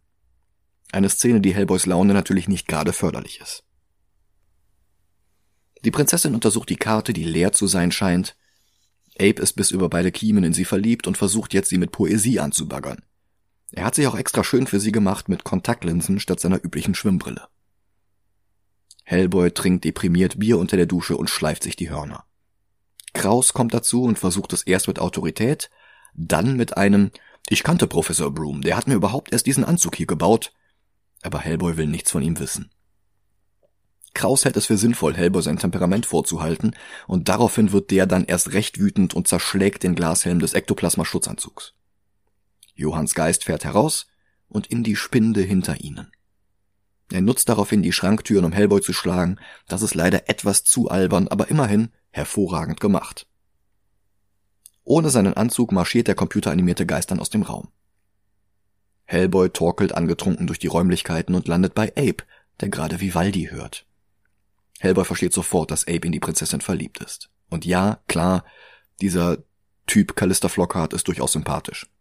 [0.91, 3.63] Eine Szene, die Hellboys Laune natürlich nicht gerade förderlich ist.
[5.83, 8.35] Die Prinzessin untersucht die Karte, die leer zu sein scheint.
[9.19, 12.39] Abe ist bis über beide Kiemen in sie verliebt und versucht jetzt, sie mit Poesie
[12.39, 13.03] anzubaggern.
[13.71, 17.47] Er hat sich auch extra schön für sie gemacht mit Kontaktlinsen statt seiner üblichen Schwimmbrille.
[19.03, 22.25] Hellboy trinkt deprimiert Bier unter der Dusche und schleift sich die Hörner.
[23.13, 25.69] Kraus kommt dazu und versucht es erst mit Autorität,
[26.13, 27.11] dann mit einem
[27.49, 30.53] Ich kannte Professor Broom, der hat mir überhaupt erst diesen Anzug hier gebaut,
[31.21, 32.71] aber Hellboy will nichts von ihm wissen.
[34.13, 36.75] Kraus hält es für sinnvoll, Hellboy sein Temperament vorzuhalten,
[37.07, 41.73] und daraufhin wird der dann erst recht wütend und zerschlägt den Glashelm des Ektoplasma-Schutzanzugs.
[42.75, 44.07] Johanns Geist fährt heraus
[44.47, 46.11] und in die Spinde hinter ihnen.
[47.11, 49.37] Er nutzt daraufhin die Schranktüren, um Hellboy zu schlagen.
[49.67, 53.27] Das ist leider etwas zu albern, aber immerhin hervorragend gemacht.
[54.83, 57.69] Ohne seinen Anzug marschiert der computeranimierte Geist dann aus dem Raum.
[59.11, 62.23] Hellboy torkelt angetrunken durch die Räumlichkeiten und landet bei Abe,
[62.61, 63.85] der gerade Vivaldi hört.
[64.79, 67.29] Hellboy versteht sofort, dass Abe in die Prinzessin verliebt ist.
[67.49, 68.45] Und ja, klar,
[69.01, 69.39] dieser
[69.85, 71.91] Typ Callista Flockhart ist durchaus sympathisch.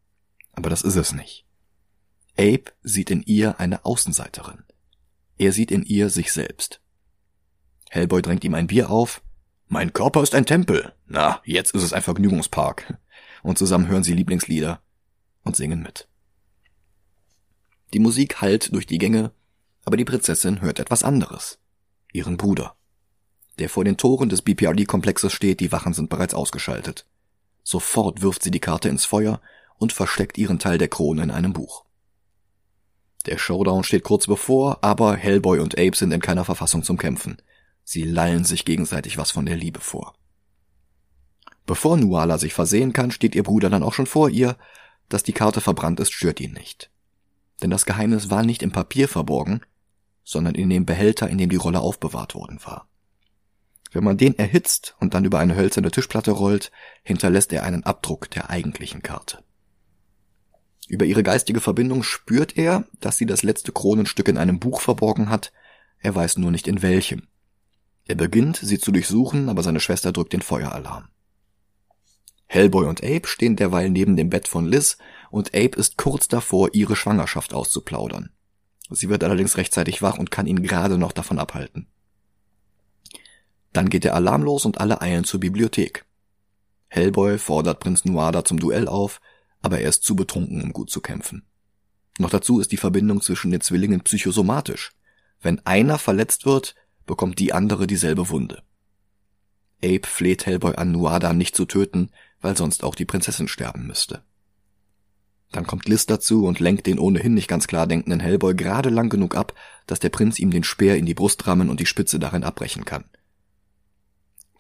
[0.53, 1.45] Aber das ist es nicht.
[2.39, 4.63] Abe sieht in ihr eine Außenseiterin.
[5.37, 6.81] Er sieht in ihr sich selbst.
[7.89, 9.21] Hellboy drängt ihm ein Bier auf.
[9.67, 10.93] Mein Körper ist ein Tempel.
[11.09, 12.99] Na, jetzt ist es ein Vergnügungspark.
[13.43, 14.81] Und zusammen hören sie Lieblingslieder
[15.43, 16.07] und singen mit.
[17.93, 19.33] Die Musik hallt durch die Gänge,
[19.85, 21.59] aber die Prinzessin hört etwas anderes.
[22.13, 22.75] Ihren Bruder.
[23.59, 27.07] Der vor den Toren des BPRD-Komplexes steht, die Wachen sind bereits ausgeschaltet.
[27.63, 29.41] Sofort wirft sie die Karte ins Feuer
[29.79, 31.85] und versteckt ihren Teil der Krone in einem Buch.
[33.27, 37.43] Der Showdown steht kurz bevor, aber Hellboy und Abe sind in keiner Verfassung zum Kämpfen.
[37.85, 40.15] Sie lallen sich gegenseitig was von der Liebe vor.
[41.67, 44.57] Bevor Nuala sich versehen kann, steht ihr Bruder dann auch schon vor ihr.
[45.09, 46.91] Dass die Karte verbrannt ist, stört ihn nicht.
[47.63, 49.61] Denn das Geheimnis war nicht im Papier verborgen,
[50.25, 52.89] sondern in dem Behälter, in dem die Rolle aufbewahrt worden war.
[53.93, 56.71] Wenn man den erhitzt und dann über eine hölzerne Tischplatte rollt,
[57.03, 59.43] hinterlässt er einen Abdruck der eigentlichen Karte.
[60.89, 65.29] Über ihre geistige Verbindung spürt er, dass sie das letzte Kronenstück in einem Buch verborgen
[65.29, 65.53] hat,
[65.99, 67.29] er weiß nur nicht in welchem.
[68.07, 71.09] Er beginnt, sie zu durchsuchen, aber seine Schwester drückt den Feueralarm.
[72.53, 74.99] Hellboy und Abe stehen derweil neben dem Bett von Liz
[75.31, 78.31] und Abe ist kurz davor, ihre Schwangerschaft auszuplaudern.
[78.91, 81.87] Sie wird allerdings rechtzeitig wach und kann ihn gerade noch davon abhalten.
[83.73, 86.05] Dann geht der Alarm los und alle eilen zur Bibliothek.
[86.89, 89.21] Hellboy fordert Prinz Nuada zum Duell auf,
[89.63, 91.47] aber er ist zu betrunken, um gut zu kämpfen.
[92.19, 94.91] Noch dazu ist die Verbindung zwischen den Zwillingen psychosomatisch.
[95.41, 96.75] Wenn einer verletzt wird,
[97.07, 98.65] bekommt die andere dieselbe Wunde.
[99.85, 102.11] Abe fleht Hellboy an, Nuada nicht zu töten,
[102.41, 104.23] weil sonst auch die Prinzessin sterben müsste.
[105.53, 109.09] Dann kommt Liz dazu und lenkt den ohnehin nicht ganz klar denkenden Hellboy gerade lang
[109.09, 109.53] genug ab,
[109.87, 112.85] dass der Prinz ihm den Speer in die Brust rammen und die Spitze darin abbrechen
[112.85, 113.05] kann.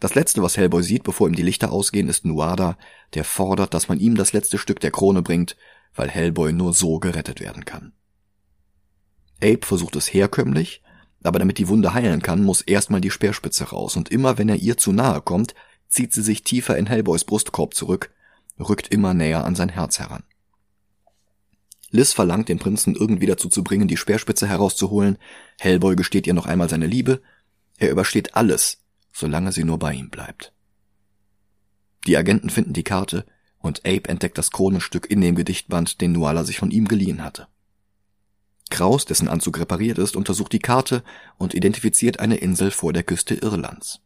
[0.01, 2.77] Das letzte, was Hellboy sieht, bevor ihm die Lichter ausgehen, ist Nuada,
[3.15, 5.57] der fordert, dass man ihm das letzte Stück der Krone bringt,
[5.95, 7.93] weil Hellboy nur so gerettet werden kann.
[9.43, 10.83] Abe versucht es herkömmlich,
[11.23, 14.57] aber damit die Wunde heilen kann, muss erstmal die Speerspitze raus und immer wenn er
[14.57, 15.55] ihr zu nahe kommt,
[15.91, 18.11] zieht sie sich tiefer in Hellboys Brustkorb zurück,
[18.59, 20.23] rückt immer näher an sein Herz heran.
[21.91, 25.19] Liz verlangt den Prinzen irgendwie dazu zu bringen, die Speerspitze herauszuholen.
[25.59, 27.21] Hellboy gesteht ihr noch einmal seine Liebe.
[27.79, 28.79] Er übersteht alles,
[29.13, 30.53] solange sie nur bei ihm bleibt.
[32.07, 33.27] Die Agenten finden die Karte
[33.59, 37.49] und Abe entdeckt das Kronenstück in dem Gedichtband, den Nuala sich von ihm geliehen hatte.
[38.71, 41.03] Kraus, dessen Anzug repariert ist, untersucht die Karte
[41.39, 44.01] und identifiziert eine Insel vor der Küste Irlands.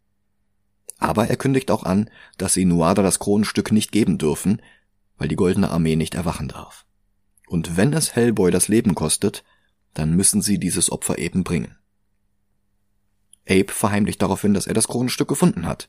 [0.98, 4.62] Aber er kündigt auch an, dass sie Nuada das Kronenstück nicht geben dürfen,
[5.18, 6.84] weil die Goldene Armee nicht erwachen darf.
[7.46, 9.44] Und wenn es Hellboy das Leben kostet,
[9.92, 11.76] dann müssen sie dieses Opfer eben bringen.
[13.48, 15.88] Abe verheimlicht daraufhin, dass er das Kronenstück gefunden hat.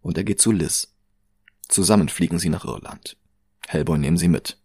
[0.00, 0.94] Und er geht zu Liz.
[1.68, 3.16] Zusammen fliegen sie nach Irland.
[3.66, 4.58] Hellboy nehmen sie mit.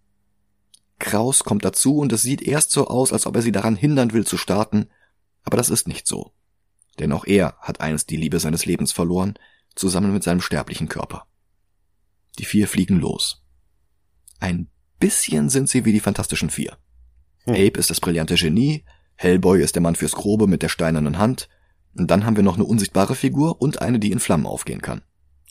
[0.99, 4.13] Kraus kommt dazu und es sieht erst so aus, als ob er sie daran hindern
[4.13, 4.87] will zu starten,
[5.43, 6.31] aber das ist nicht so.
[6.99, 9.33] Denn auch er hat einst die Liebe seines Lebens verloren,
[9.75, 11.27] zusammen mit seinem sterblichen Körper.
[12.39, 13.43] Die vier fliegen los.
[14.39, 16.77] Ein bisschen sind sie wie die Fantastischen Vier.
[17.45, 17.53] Hm.
[17.53, 21.49] Abe ist das brillante Genie, Hellboy ist der Mann fürs Grobe mit der steinernen Hand,
[21.95, 25.03] und dann haben wir noch eine unsichtbare Figur und eine, die in Flammen aufgehen kann.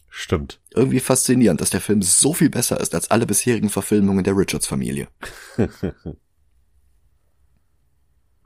[0.08, 0.60] Stimmt.
[0.74, 5.08] Irgendwie faszinierend, dass der Film so viel besser ist als alle bisherigen Verfilmungen der Richards-Familie.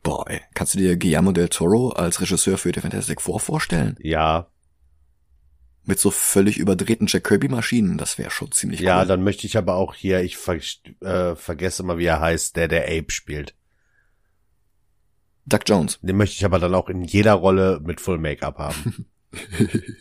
[0.04, 3.96] Boah, ey, kannst du dir Guillermo del Toro als Regisseur für The Fantastic Four vorstellen?
[3.98, 4.48] Ja,
[5.88, 9.06] Mit so völlig überdrehten Jack Kirby-Maschinen, das wäre schon ziemlich ja, cool.
[9.06, 10.58] dann möchte ich aber auch hier, ich ver
[11.00, 13.54] äh, vergesse mal, wie er heißt, der der Ape spielt.
[15.46, 16.00] Doug Jones.
[16.02, 19.06] Den möchte ich aber dann auch in jeder Rolle mit Full Make-up haben.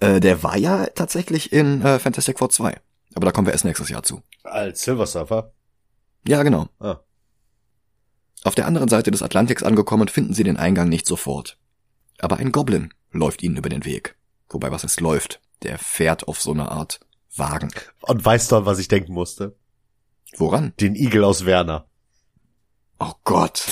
[0.00, 2.78] Äh, der war ja tatsächlich in äh, Fantastic Four 2.
[3.14, 4.22] Aber da kommen wir erst nächstes Jahr zu.
[4.44, 5.52] Als Silver Surfer?
[6.26, 6.68] Ja, genau.
[6.78, 7.00] Ah.
[8.44, 11.58] Auf der anderen Seite des Atlantiks angekommen, finden sie den Eingang nicht sofort.
[12.18, 14.16] Aber ein Goblin läuft ihnen über den Weg.
[14.50, 17.00] Wobei, was es läuft, der fährt auf so eine Art
[17.36, 17.70] Wagen.
[18.00, 19.54] Und weißt du, was ich denken musste?
[20.36, 20.72] Woran?
[20.80, 21.86] Den Igel aus Werner.
[22.98, 23.64] Oh Gott.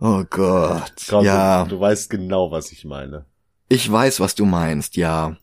[0.00, 0.92] oh Gott.
[1.08, 3.26] Komm, ja, Du, du weißt genau, was ich meine.
[3.68, 5.36] ich weiß, was du meinst, ja.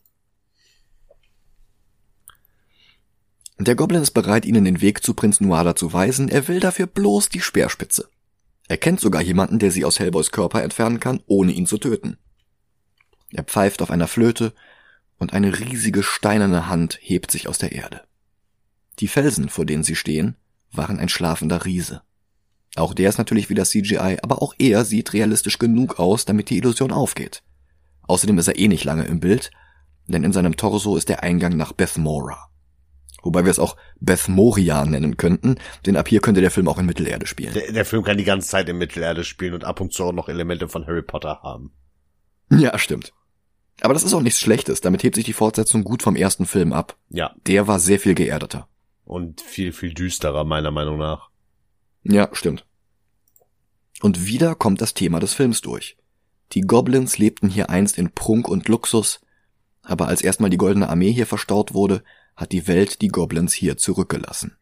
[3.58, 6.86] Der Goblin ist bereit, ihnen den Weg zu Prinz Nuada zu weisen, er will dafür
[6.86, 8.08] bloß die Speerspitze.
[8.68, 12.16] Er kennt sogar jemanden, der sie aus Hellboys Körper entfernen kann, ohne ihn zu töten.
[13.30, 14.54] Er pfeift auf einer Flöte
[15.18, 18.02] und eine riesige steinerne Hand hebt sich aus der Erde.
[19.00, 20.36] Die Felsen, vor denen sie stehen,
[20.72, 22.02] waren ein schlafender Riese.
[22.76, 26.58] Auch der ist natürlich wieder CGI, aber auch er sieht realistisch genug aus, damit die
[26.58, 27.42] Illusion aufgeht.
[28.02, 29.50] Außerdem ist er eh nicht lange im Bild,
[30.06, 32.50] denn in seinem Torso ist der Eingang nach Bethmora.
[33.24, 35.56] Wobei wir es auch Bethmoria nennen könnten,
[35.86, 37.54] denn ab hier könnte der Film auch in Mittelerde spielen.
[37.54, 40.12] Der, der Film kann die ganze Zeit in Mittelerde spielen und ab und zu auch
[40.12, 41.72] noch Elemente von Harry Potter haben.
[42.50, 43.14] Ja, stimmt.
[43.80, 46.72] Aber das ist auch nichts Schlechtes, damit hebt sich die Fortsetzung gut vom ersten Film
[46.72, 46.96] ab.
[47.08, 47.34] Ja.
[47.46, 48.68] Der war sehr viel geerdeter.
[49.04, 51.30] Und viel, viel düsterer, meiner Meinung nach.
[52.02, 52.66] Ja, stimmt.
[54.02, 55.96] Und wieder kommt das Thema des Films durch.
[56.52, 59.22] Die Goblins lebten hier einst in Prunk und Luxus,
[59.82, 62.04] aber als erstmal die Goldene Armee hier verstaut wurde,
[62.36, 64.56] hat die Welt die Goblins hier zurückgelassen.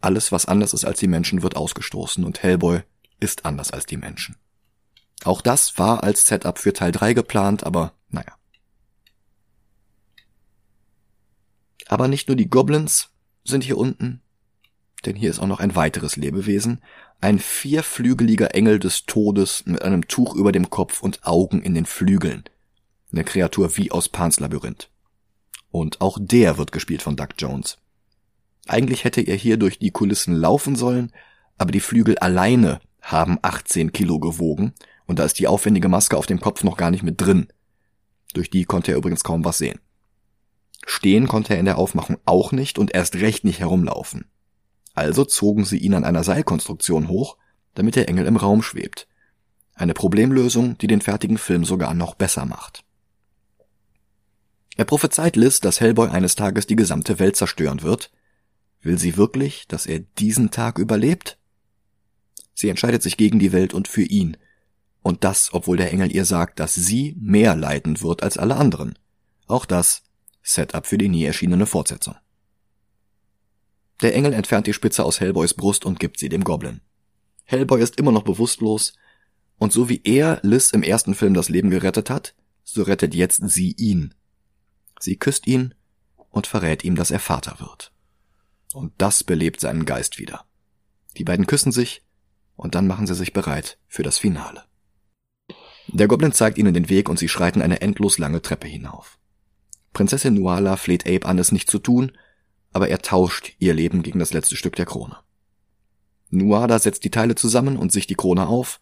[0.00, 2.82] Alles, was anders ist als die Menschen, wird ausgestoßen und Hellboy
[3.20, 4.36] ist anders als die Menschen.
[5.24, 8.34] Auch das war als Setup für Teil 3 geplant, aber naja.
[11.86, 13.10] Aber nicht nur die Goblins
[13.44, 14.22] sind hier unten,
[15.04, 16.82] denn hier ist auch noch ein weiteres Lebewesen,
[17.20, 21.86] ein vierflügeliger Engel des Todes mit einem Tuch über dem Kopf und Augen in den
[21.86, 22.44] Flügeln.
[23.12, 24.90] Eine Kreatur wie aus Pans Labyrinth.
[25.70, 27.78] Und auch der wird gespielt von Doug Jones.
[28.66, 31.12] Eigentlich hätte er hier durch die Kulissen laufen sollen,
[31.58, 34.74] aber die Flügel alleine haben 18 Kilo gewogen
[35.06, 37.48] und da ist die aufwendige Maske auf dem Kopf noch gar nicht mit drin.
[38.32, 39.80] Durch die konnte er übrigens kaum was sehen.
[40.86, 44.26] Stehen konnte er in der Aufmachung auch nicht und erst recht nicht herumlaufen.
[44.94, 47.36] Also zogen sie ihn an einer Seilkonstruktion hoch,
[47.74, 49.06] damit der Engel im Raum schwebt.
[49.74, 52.84] Eine Problemlösung, die den fertigen Film sogar noch besser macht.
[54.80, 58.10] Er prophezeit Liz, dass Hellboy eines Tages die gesamte Welt zerstören wird.
[58.80, 61.36] Will sie wirklich, dass er diesen Tag überlebt?
[62.54, 64.38] Sie entscheidet sich gegen die Welt und für ihn.
[65.02, 68.98] Und das, obwohl der Engel ihr sagt, dass sie mehr leiden wird als alle anderen.
[69.48, 70.02] Auch das
[70.42, 72.14] Setup für die nie erschienene Fortsetzung.
[74.00, 76.80] Der Engel entfernt die Spitze aus Hellboys Brust und gibt sie dem Goblin.
[77.44, 78.94] Hellboy ist immer noch bewusstlos,
[79.58, 83.46] und so wie er Liz im ersten Film das Leben gerettet hat, so rettet jetzt
[83.46, 84.14] sie ihn.
[85.00, 85.74] Sie küsst ihn
[86.30, 87.92] und verrät ihm, dass er Vater wird.
[88.72, 90.44] Und das belebt seinen Geist wieder.
[91.16, 92.02] Die beiden küssen sich,
[92.54, 94.64] und dann machen sie sich bereit für das Finale.
[95.88, 99.18] Der Goblin zeigt ihnen den Weg und sie schreiten eine endlos lange Treppe hinauf.
[99.92, 102.12] Prinzessin Nuala fleht Abe an, es nicht zu tun,
[102.72, 105.16] aber er tauscht ihr Leben gegen das letzte Stück der Krone.
[106.28, 108.78] Nuada setzt die Teile zusammen und sich die Krone auf,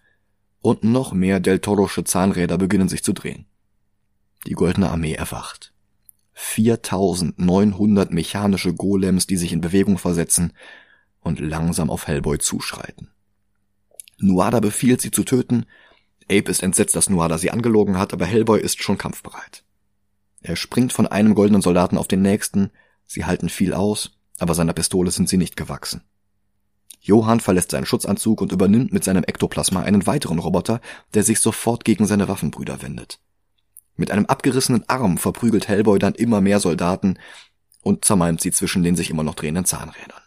[0.61, 3.46] und noch mehr Del Torosche Zahnräder beginnen sich zu drehen.
[4.46, 5.72] Die Goldene Armee erwacht.
[6.40, 10.53] 4900 mechanische Golems, die sich in Bewegung versetzen
[11.20, 13.11] und langsam auf Hellboy zuschreiten.
[14.18, 15.66] Nuada befiehlt, sie zu töten.
[16.31, 19.64] Abe ist entsetzt, dass Nuada sie angelogen hat, aber Hellboy ist schon kampfbereit.
[20.40, 22.70] Er springt von einem goldenen Soldaten auf den nächsten,
[23.05, 26.03] sie halten viel aus, aber seiner Pistole sind sie nicht gewachsen.
[27.01, 30.81] Johann verlässt seinen Schutzanzug und übernimmt mit seinem Ektoplasma einen weiteren Roboter,
[31.14, 33.18] der sich sofort gegen seine Waffenbrüder wendet.
[33.99, 37.19] Mit einem abgerissenen Arm verprügelt Hellboy dann immer mehr Soldaten
[37.83, 40.23] und zermalmt sie zwischen den sich immer noch drehenden Zahnrädern.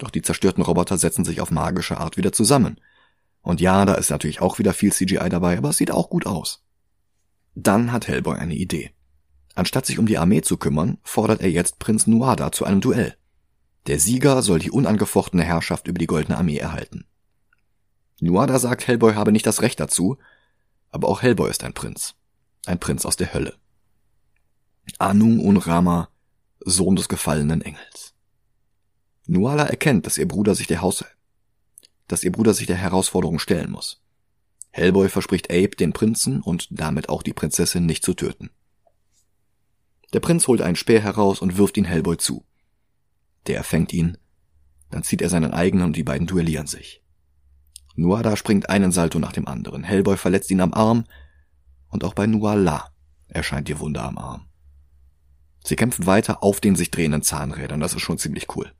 [0.00, 2.80] Doch die zerstörten Roboter setzen sich auf magische Art wieder zusammen.
[3.42, 6.26] Und ja, da ist natürlich auch wieder viel CGI dabei, aber es sieht auch gut
[6.26, 6.64] aus.
[7.54, 8.90] Dann hat Hellboy eine Idee.
[9.54, 13.16] Anstatt sich um die Armee zu kümmern, fordert er jetzt Prinz Nuada zu einem Duell.
[13.86, 17.06] Der Sieger soll die unangefochtene Herrschaft über die Goldene Armee erhalten.
[18.20, 20.18] Nuada sagt, Hellboy habe nicht das Recht dazu,
[20.96, 22.14] aber auch Hellboy ist ein Prinz.
[22.64, 23.58] Ein Prinz aus der Hölle.
[24.98, 26.08] Anu und Rama,
[26.60, 28.14] Sohn des gefallenen Engels.
[29.26, 31.04] Nuala erkennt, dass ihr Bruder sich der Haus,
[32.08, 34.02] dass ihr Bruder sich der Herausforderung stellen muss.
[34.70, 38.48] Hellboy verspricht Abe, den Prinzen und damit auch die Prinzessin nicht zu töten.
[40.14, 42.42] Der Prinz holt einen Speer heraus und wirft ihn Hellboy zu.
[43.48, 44.16] Der fängt ihn,
[44.88, 47.02] dann zieht er seinen eigenen und die beiden duellieren sich.
[47.96, 49.82] Nuada springt einen Salto nach dem anderen.
[49.82, 51.04] Hellboy verletzt ihn am Arm
[51.88, 52.90] und auch bei Nuala
[53.26, 54.48] erscheint ihr Wunder am Arm.
[55.64, 58.70] Sie kämpfen weiter auf den sich drehenden Zahnrädern, das ist schon ziemlich cool.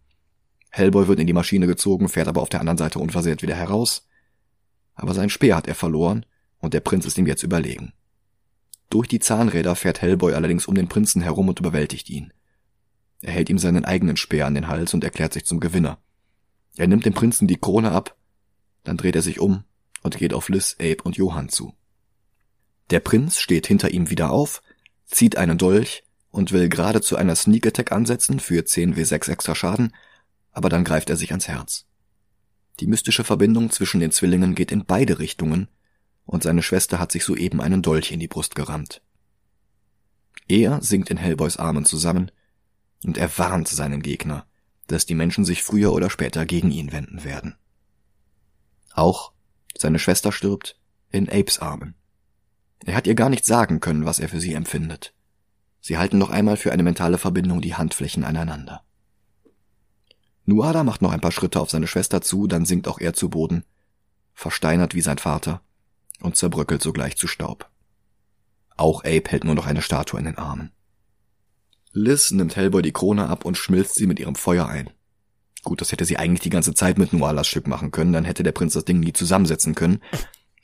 [0.71, 4.07] Hellboy wird in die Maschine gezogen, fährt aber auf der anderen Seite unversehrt wieder heraus.
[4.95, 6.27] Aber sein Speer hat er verloren
[6.59, 7.93] und der Prinz ist ihm jetzt überlegen.
[8.91, 12.33] Durch die Zahnräder fährt Hellboy allerdings um den Prinzen herum und überwältigt ihn.
[13.23, 15.99] Er hält ihm seinen eigenen Speer an den Hals und erklärt sich zum Gewinner.
[16.77, 18.17] Er nimmt dem Prinzen die Krone ab,
[18.87, 19.65] dann dreht er sich um
[20.03, 21.75] und geht auf Liz, Abe und Johann zu.
[22.91, 24.63] Der Prinz steht hinter ihm wieder auf,
[25.07, 29.55] zieht einen Dolch und will gerade zu einer Sneak Attack ansetzen für 10 W6 extra
[29.55, 29.95] Schaden,
[30.53, 31.87] aber dann greift er sich ans Herz.
[32.79, 35.69] Die mystische Verbindung zwischen den Zwillingen geht in beide Richtungen
[36.25, 39.03] und seine Schwester hat sich soeben einen Dolch in die Brust gerammt.
[40.49, 42.31] Er sinkt in Hellboys Armen zusammen
[43.03, 44.47] und er warnt seinen Gegner,
[44.87, 47.57] dass die Menschen sich früher oder später gegen ihn wenden werden.
[48.97, 49.33] Auch
[49.79, 50.81] seine Schwester stirbt
[51.11, 51.95] in Apes Armen.
[52.85, 55.15] Er hat ihr gar nicht sagen können, was er für sie empfindet.
[55.81, 58.83] Sie halten noch einmal für eine mentale Verbindung die Handflächen aneinander.
[60.47, 63.29] Nuada macht noch ein paar Schritte auf seine Schwester zu, dann sinkt auch er zu
[63.29, 63.65] Boden,
[64.33, 65.61] versteinert wie sein Vater
[66.21, 67.69] und zerbröckelt sogleich zu Staub.
[68.77, 70.73] Auch Abe hält nur noch eine Statue in den Armen.
[71.93, 74.91] Liz nimmt Hellboy die Krone ab und schmilzt sie mit ihrem Feuer ein.
[75.67, 78.45] Gut, das hätte sie eigentlich die ganze Zeit mit Nualas Stück machen können, dann hätte
[78.45, 79.99] der Prinz das Ding nie zusammensetzen können.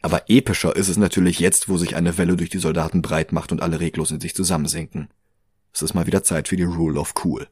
[0.00, 3.50] Aber epischer ist es natürlich jetzt, wo sich eine Welle durch die Soldaten breit macht
[3.50, 5.08] und alle reglos in sich zusammensinken.
[5.72, 7.48] Es ist mal wieder Zeit für die Rule of Cool.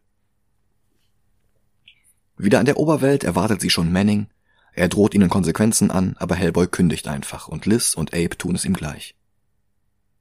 [2.39, 4.29] Wieder an der Oberwelt erwartet sie schon Manning.
[4.73, 8.65] Er droht ihnen Konsequenzen an, aber Hellboy kündigt einfach und Liz und Abe tun es
[8.65, 9.17] ihm gleich.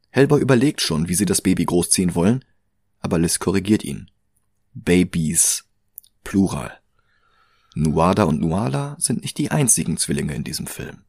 [0.10, 2.44] Hellboy überlegt schon, wie sie das Baby großziehen wollen,
[3.02, 4.10] aber Liz korrigiert ihn.
[4.74, 5.66] Babies.
[6.24, 6.79] Plural.
[7.76, 11.04] Nuada und Nuala sind nicht die einzigen Zwillinge in diesem Film.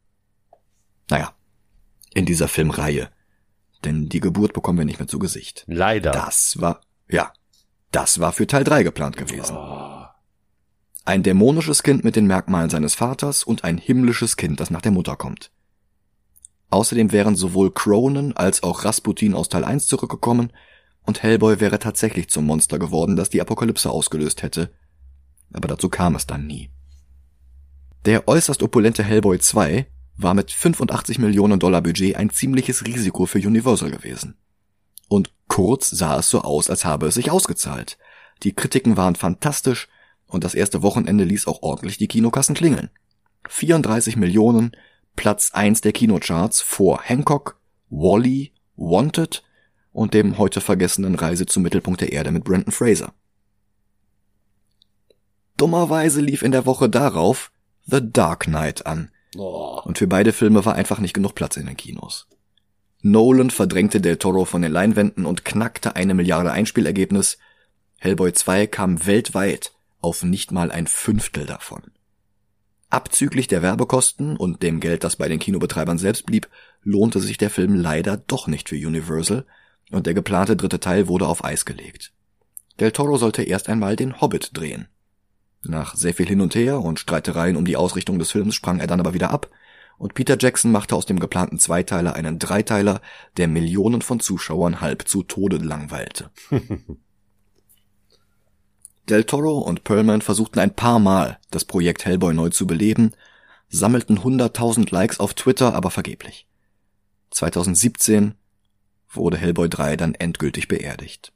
[1.09, 1.33] Naja,
[2.13, 3.09] in dieser Filmreihe.
[3.83, 5.63] Denn die Geburt bekommen wir nicht mehr zu Gesicht.
[5.67, 6.11] Leider.
[6.11, 7.33] Das war, ja,
[7.91, 9.57] das war für Teil 3 geplant gewesen.
[9.57, 10.05] Oh.
[11.03, 14.91] Ein dämonisches Kind mit den Merkmalen seines Vaters und ein himmlisches Kind, das nach der
[14.91, 15.51] Mutter kommt.
[16.69, 20.53] Außerdem wären sowohl Cronen als auch Rasputin aus Teil 1 zurückgekommen
[21.03, 24.71] und Hellboy wäre tatsächlich zum Monster geworden, das die Apokalypse ausgelöst hätte.
[25.53, 26.69] Aber dazu kam es dann nie.
[28.05, 29.85] Der äußerst opulente Hellboy 2
[30.17, 34.35] war mit 85 Millionen Dollar Budget ein ziemliches Risiko für Universal gewesen.
[35.07, 37.97] Und kurz sah es so aus, als habe es sich ausgezahlt.
[38.43, 39.87] Die Kritiken waren fantastisch
[40.25, 42.89] und das erste Wochenende ließ auch ordentlich die Kinokassen klingeln.
[43.49, 44.71] 34 Millionen,
[45.15, 49.43] Platz 1 der Kinocharts vor Hancock, Wally, Wanted
[49.91, 53.13] und dem heute vergessenen Reise zum Mittelpunkt der Erde mit Brandon Fraser.
[55.61, 57.51] Dummerweise lief in der Woche darauf
[57.85, 59.11] The Dark Knight an.
[59.37, 59.79] Oh.
[59.85, 62.27] Und für beide Filme war einfach nicht genug Platz in den Kinos.
[63.03, 67.37] Nolan verdrängte Del Toro von den Leinwänden und knackte eine Milliarde Einspielergebnis.
[67.99, 71.83] Hellboy 2 kam weltweit auf nicht mal ein Fünftel davon.
[72.89, 76.49] Abzüglich der Werbekosten und dem Geld, das bei den Kinobetreibern selbst blieb,
[76.81, 79.45] lohnte sich der Film leider doch nicht für Universal
[79.91, 82.13] und der geplante dritte Teil wurde auf Eis gelegt.
[82.79, 84.87] Del Toro sollte erst einmal den Hobbit drehen.
[85.63, 88.87] Nach sehr viel hin und her und Streitereien um die Ausrichtung des Films sprang er
[88.87, 89.49] dann aber wieder ab
[90.01, 93.01] und Peter Jackson machte aus dem geplanten Zweiteiler einen Dreiteiler,
[93.37, 96.31] der Millionen von Zuschauern halb zu Tode langweilte.
[99.09, 103.11] Del Toro und Perlman versuchten ein paar Mal, das Projekt Hellboy neu zu beleben,
[103.69, 106.47] sammelten 100.000 Likes auf Twitter, aber vergeblich.
[107.29, 108.33] 2017
[109.07, 111.31] wurde Hellboy 3 dann endgültig beerdigt.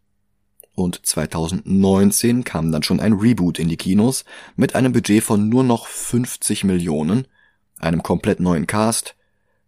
[0.75, 5.63] Und 2019 kam dann schon ein Reboot in die Kinos mit einem Budget von nur
[5.63, 7.27] noch 50 Millionen,
[7.79, 9.15] einem komplett neuen Cast,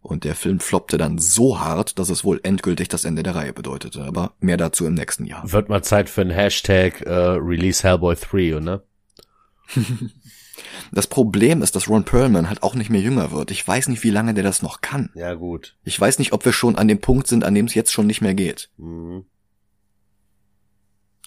[0.08, 3.52] und der Film floppte dann so hart, dass es wohl endgültig das Ende der Reihe
[3.52, 4.04] bedeutete.
[4.04, 5.52] Aber mehr dazu im nächsten Jahr.
[5.52, 8.84] Wird mal Zeit für ein Hashtag äh, Release Hellboy 3, oder?
[10.92, 13.52] Das Problem ist, dass Ron Perlman halt auch nicht mehr jünger wird.
[13.52, 15.12] Ich weiß nicht, wie lange der das noch kann.
[15.16, 15.76] Ja, gut.
[15.84, 18.08] Ich weiß nicht, ob wir schon an dem Punkt sind, an dem es jetzt schon
[18.08, 18.70] nicht mehr geht.
[18.78, 19.26] Mhm.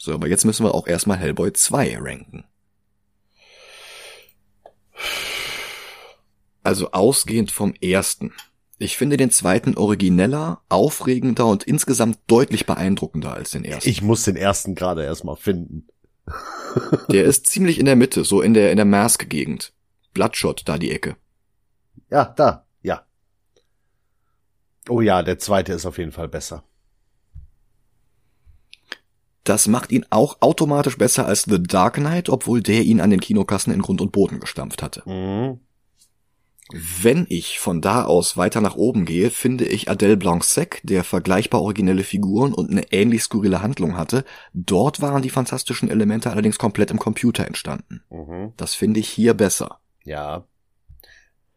[0.03, 2.44] So, aber jetzt müssen wir auch erstmal Hellboy 2 ranken.
[6.62, 8.32] Also ausgehend vom ersten.
[8.78, 13.90] Ich finde den zweiten origineller, aufregender und insgesamt deutlich beeindruckender als den ersten.
[13.90, 15.86] Ich muss den ersten gerade erstmal finden.
[17.12, 19.74] Der ist ziemlich in der Mitte, so in der, in der Mask-Gegend.
[20.14, 21.16] Bloodshot, da die Ecke.
[22.09, 23.05] Ja, da, ja.
[24.88, 26.64] Oh ja, der zweite ist auf jeden Fall besser.
[29.45, 33.20] Das macht ihn auch automatisch besser als The Dark Knight, obwohl der ihn an den
[33.20, 35.03] Kinokassen in Grund und Boden gestampft hatte.
[35.09, 35.61] Mhm.
[36.72, 41.62] Wenn ich von da aus weiter nach oben gehe, finde ich Adele Blanc-Sec, der vergleichbar
[41.62, 44.24] originelle Figuren und eine ähnlich skurrile Handlung hatte.
[44.53, 48.03] Dort waren die fantastischen Elemente allerdings komplett im Computer entstanden.
[48.11, 48.53] Mhm.
[48.57, 49.80] Das finde ich hier besser.
[50.05, 50.45] Ja.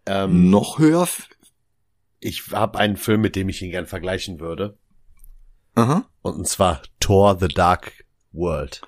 [0.07, 1.07] Ähm, Noch höher?
[2.19, 4.77] ich habe einen Film, mit dem ich ihn gern vergleichen würde.
[5.75, 6.07] Aha.
[6.21, 8.81] Und zwar Thor The Dark World.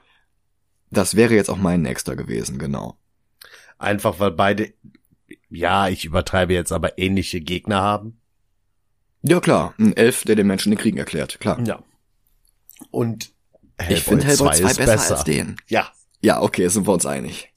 [0.89, 2.97] Das wäre jetzt auch mein nächster gewesen, genau.
[3.77, 4.73] Einfach weil beide,
[5.49, 8.21] ja, ich übertreibe jetzt, aber ähnliche Gegner haben.
[9.21, 11.59] Ja klar, ein Elf, der den Menschen den Krieg erklärt, klar.
[11.67, 11.83] Ja.
[12.89, 13.33] Und
[13.89, 15.57] ich finde Hellboy 2 ist besser, als den.
[15.67, 15.91] Ja.
[16.21, 17.53] Ja, okay, sind wir uns einig.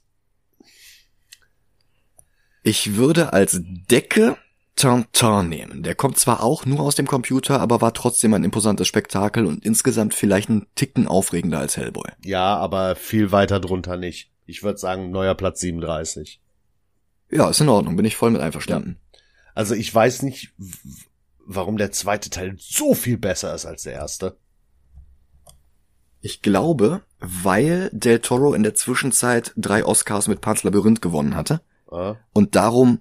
[2.64, 4.36] Ich würde als Decke
[4.78, 5.82] Tintin nehmen.
[5.82, 9.64] Der kommt zwar auch nur aus dem Computer, aber war trotzdem ein imposantes Spektakel und
[9.64, 12.10] insgesamt vielleicht einen Ticken aufregender als Hellboy.
[12.24, 14.30] Ja, aber viel weiter drunter nicht.
[14.46, 16.40] Ich würde sagen, neuer Platz 37.
[17.30, 18.98] Ja, ist in Ordnung, bin ich voll mit einverstanden.
[19.54, 20.52] Also ich weiß nicht,
[21.44, 24.36] warum der zweite Teil so viel besser ist als der erste.
[26.20, 31.60] Ich glaube, weil Del Toro in der Zwischenzeit drei Oscars mit Pan's Labyrinth gewonnen hatte
[31.90, 32.14] Äh?
[32.32, 33.00] und darum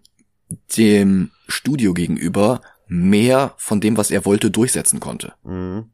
[0.77, 5.33] dem Studio gegenüber mehr von dem, was er wollte, durchsetzen konnte.
[5.43, 5.91] Mhm.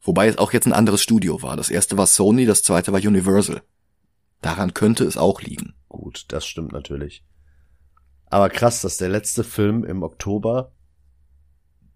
[0.00, 1.56] Wobei es auch jetzt ein anderes Studio war.
[1.56, 3.62] Das erste war Sony, das zweite war Universal.
[4.40, 5.74] Daran könnte es auch liegen.
[5.88, 7.24] Gut, das stimmt natürlich.
[8.26, 10.72] Aber krass, dass der letzte Film im Oktober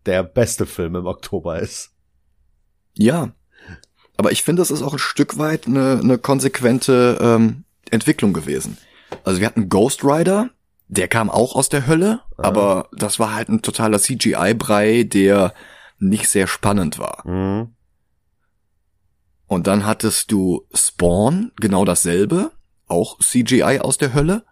[0.06, 1.92] der beste Film im Oktober ist.
[2.94, 3.34] Ja.
[4.16, 8.78] Aber ich finde, es ist auch ein Stück weit eine, eine konsequente ähm, Entwicklung gewesen.
[9.24, 10.50] Also wir hatten Ghost Rider,
[10.94, 12.44] der kam auch aus der Hölle, Ah.
[12.48, 15.54] aber das war halt ein totaler CGI-Brei, der
[15.98, 17.26] nicht sehr spannend war.
[17.26, 17.74] Mhm.
[19.46, 22.52] Und dann hattest du Spawn, genau dasselbe,
[22.88, 24.44] auch CGI aus der Hölle.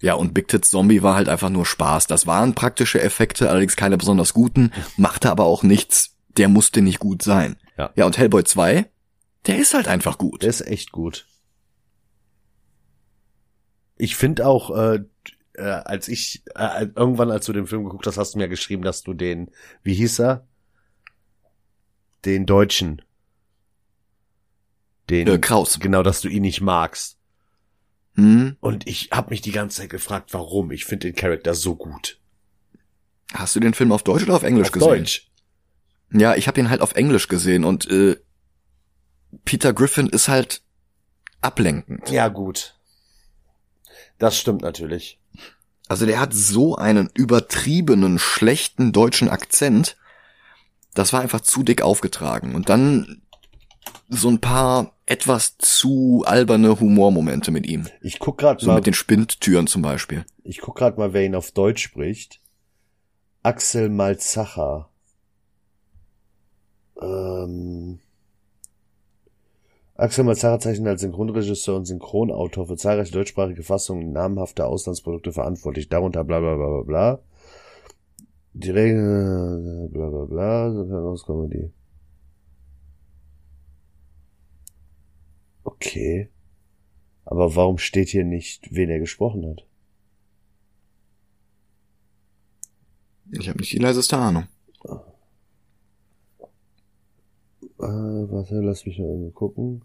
[0.00, 2.06] Ja, und Big Tits Zombie war halt einfach nur Spaß.
[2.06, 7.00] Das waren praktische Effekte, allerdings keine besonders guten, machte aber auch nichts, der musste nicht
[7.00, 7.56] gut sein.
[7.78, 7.90] Ja.
[7.96, 8.88] Ja, und Hellboy 2,
[9.46, 10.42] der ist halt einfach gut.
[10.42, 11.26] Der ist echt gut.
[13.96, 15.00] Ich finde auch, äh,
[15.56, 18.82] äh, als ich, äh, irgendwann, als du den Film geguckt hast, hast du mir geschrieben,
[18.82, 19.50] dass du den,
[19.82, 20.46] wie hieß er?
[22.24, 23.02] Den Deutschen.
[25.10, 25.78] Den, Äh, Kraus.
[25.78, 27.18] genau, dass du ihn nicht magst.
[28.14, 28.56] Hm?
[28.60, 30.70] Und ich habe mich die ganze Zeit gefragt, warum.
[30.72, 32.18] Ich finde den Charakter so gut.
[33.34, 34.88] Hast du den Film auf Deutsch oder auf Englisch Auf gesehen?
[34.88, 35.30] Deutsch.
[36.12, 38.16] Ja, ich habe ihn halt auf Englisch gesehen und äh,
[39.44, 40.62] Peter Griffin ist halt
[41.40, 42.08] ablenkend.
[42.10, 42.78] Ja, gut.
[44.18, 45.20] Das stimmt natürlich.
[45.88, 49.96] Also der hat so einen übertriebenen, schlechten deutschen Akzent.
[50.94, 52.54] Das war einfach zu dick aufgetragen.
[52.54, 53.22] Und dann
[54.08, 57.86] so ein paar etwas zu alberne Humormomente mit ihm.
[58.00, 60.24] Ich guck gerade So mal, mit den Spindtüren zum Beispiel.
[60.42, 62.40] ich guck gerade mal, wer ihn auf Deutsch spricht.
[63.42, 64.88] Axel Malzacher.
[67.00, 68.00] Ähm,
[69.98, 76.22] Axel Malzacher zeichnet als Synchronregisseur und Synchronautor für zahlreiche deutschsprachige Fassungen namhafter Auslandsprodukte verantwortlich, darunter
[76.22, 77.22] bla bla bla bla bla.
[78.52, 81.70] Die Regeln, bla bla bla, Comedy.
[85.64, 86.30] Okay.
[87.24, 89.66] Aber warum steht hier nicht, wen er gesprochen hat?
[93.32, 94.46] Ich habe nicht die leiseste Ahnung.
[97.78, 99.82] Äh, warte, lass mich mal irgendwie gucken.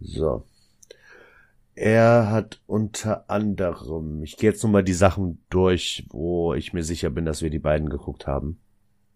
[0.00, 0.44] So.
[1.74, 6.82] Er hat unter anderem, ich gehe jetzt nur mal die Sachen durch, wo ich mir
[6.82, 8.60] sicher bin, dass wir die beiden geguckt haben.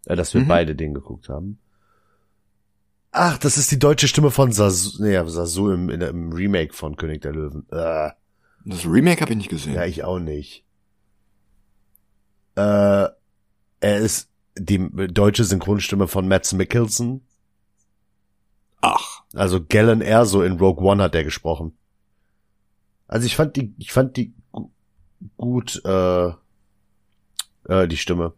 [0.06, 0.48] Äh, dass wir Mhm.
[0.48, 1.58] beide den geguckt haben.
[3.10, 6.96] Ach, das ist die deutsche Stimme von Sasu, nee, Sasu im, in, im Remake von
[6.96, 7.66] König der Löwen.
[7.70, 8.10] Äh.
[8.64, 9.74] Das Remake habe ich nicht gesehen.
[9.74, 10.64] Ja, ich auch nicht.
[12.56, 13.08] Äh,
[13.80, 17.26] er ist die deutsche Synchronstimme von Mads Mikkelsen.
[18.80, 21.76] Ach, Also Galen Erso in Rogue One hat er gesprochen.
[23.08, 24.70] Also ich fand die, ich fand die gu-
[25.36, 26.28] gut, äh,
[27.68, 28.32] äh, die Stimme.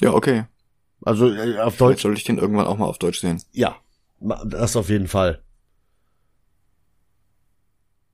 [0.00, 0.44] ja, okay.
[1.02, 3.42] Also äh, auf Vielleicht Deutsch, soll ich den irgendwann auch mal auf Deutsch sehen.
[3.52, 3.76] ja,
[4.44, 5.42] das auf jeden Fall.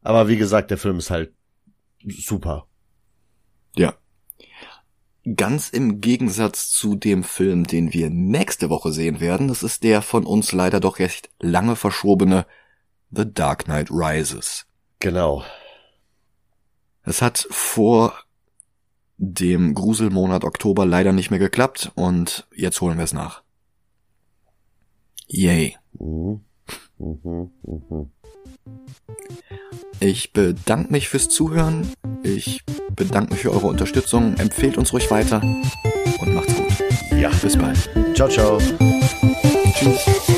[0.07, 1.35] Aber wie gesagt, der Film ist halt
[2.07, 2.69] super.
[3.75, 3.95] Ja.
[5.35, 10.03] Ganz im Gegensatz zu dem Film, den wir nächste Woche sehen werden, das ist der
[10.03, 12.47] von uns leider doch recht lange verschobene
[13.11, 14.67] The Dark Knight Rises.
[15.01, 15.43] Genau.
[17.03, 18.15] Es hat vor
[19.17, 23.43] dem Gruselmonat Oktober leider nicht mehr geklappt und jetzt holen wir es nach.
[25.27, 25.77] Yay.
[25.99, 26.45] Mhm.
[26.99, 27.51] Mhm.
[27.65, 28.13] Mhm.
[30.01, 31.91] Ich bedanke mich fürs Zuhören.
[32.23, 32.63] Ich
[32.95, 34.37] bedanke mich für eure Unterstützung.
[34.37, 35.41] Empfehlt uns ruhig weiter
[36.21, 36.73] und macht's gut.
[37.19, 37.31] Ja.
[37.43, 37.91] Bis bald.
[38.15, 38.59] Ciao, ciao.
[39.75, 40.36] Tschüss.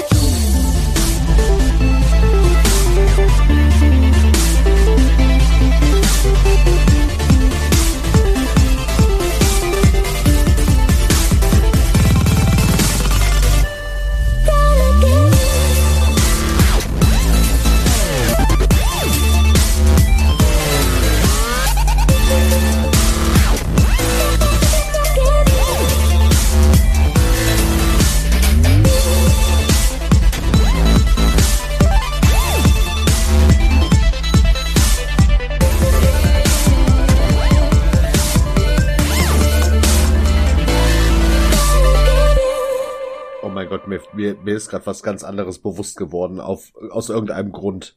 [44.34, 47.96] Mir, mir, ist gerade was ganz anderes bewusst geworden, auf, aus irgendeinem Grund.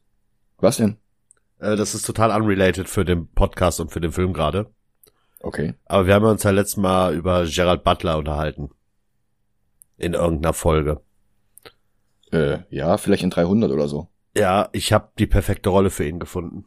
[0.57, 0.97] Was denn?
[1.59, 4.71] Äh, das ist total unrelated für den Podcast und für den Film gerade.
[5.39, 5.73] Okay.
[5.85, 8.69] Aber wir haben uns ja letztes Mal über Gerald Butler unterhalten.
[9.97, 11.01] In irgendeiner Folge.
[12.31, 14.07] Äh, ja, vielleicht in 300 oder so.
[14.35, 16.65] Ja, ich habe die perfekte Rolle für ihn gefunden.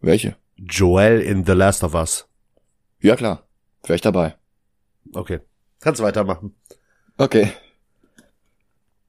[0.00, 0.36] Welche?
[0.56, 2.28] Joel in The Last of Us.
[3.00, 3.46] Ja klar.
[3.82, 4.36] Vielleicht dabei.
[5.12, 5.40] Okay.
[5.80, 6.54] Kannst weitermachen.
[7.16, 7.52] Okay.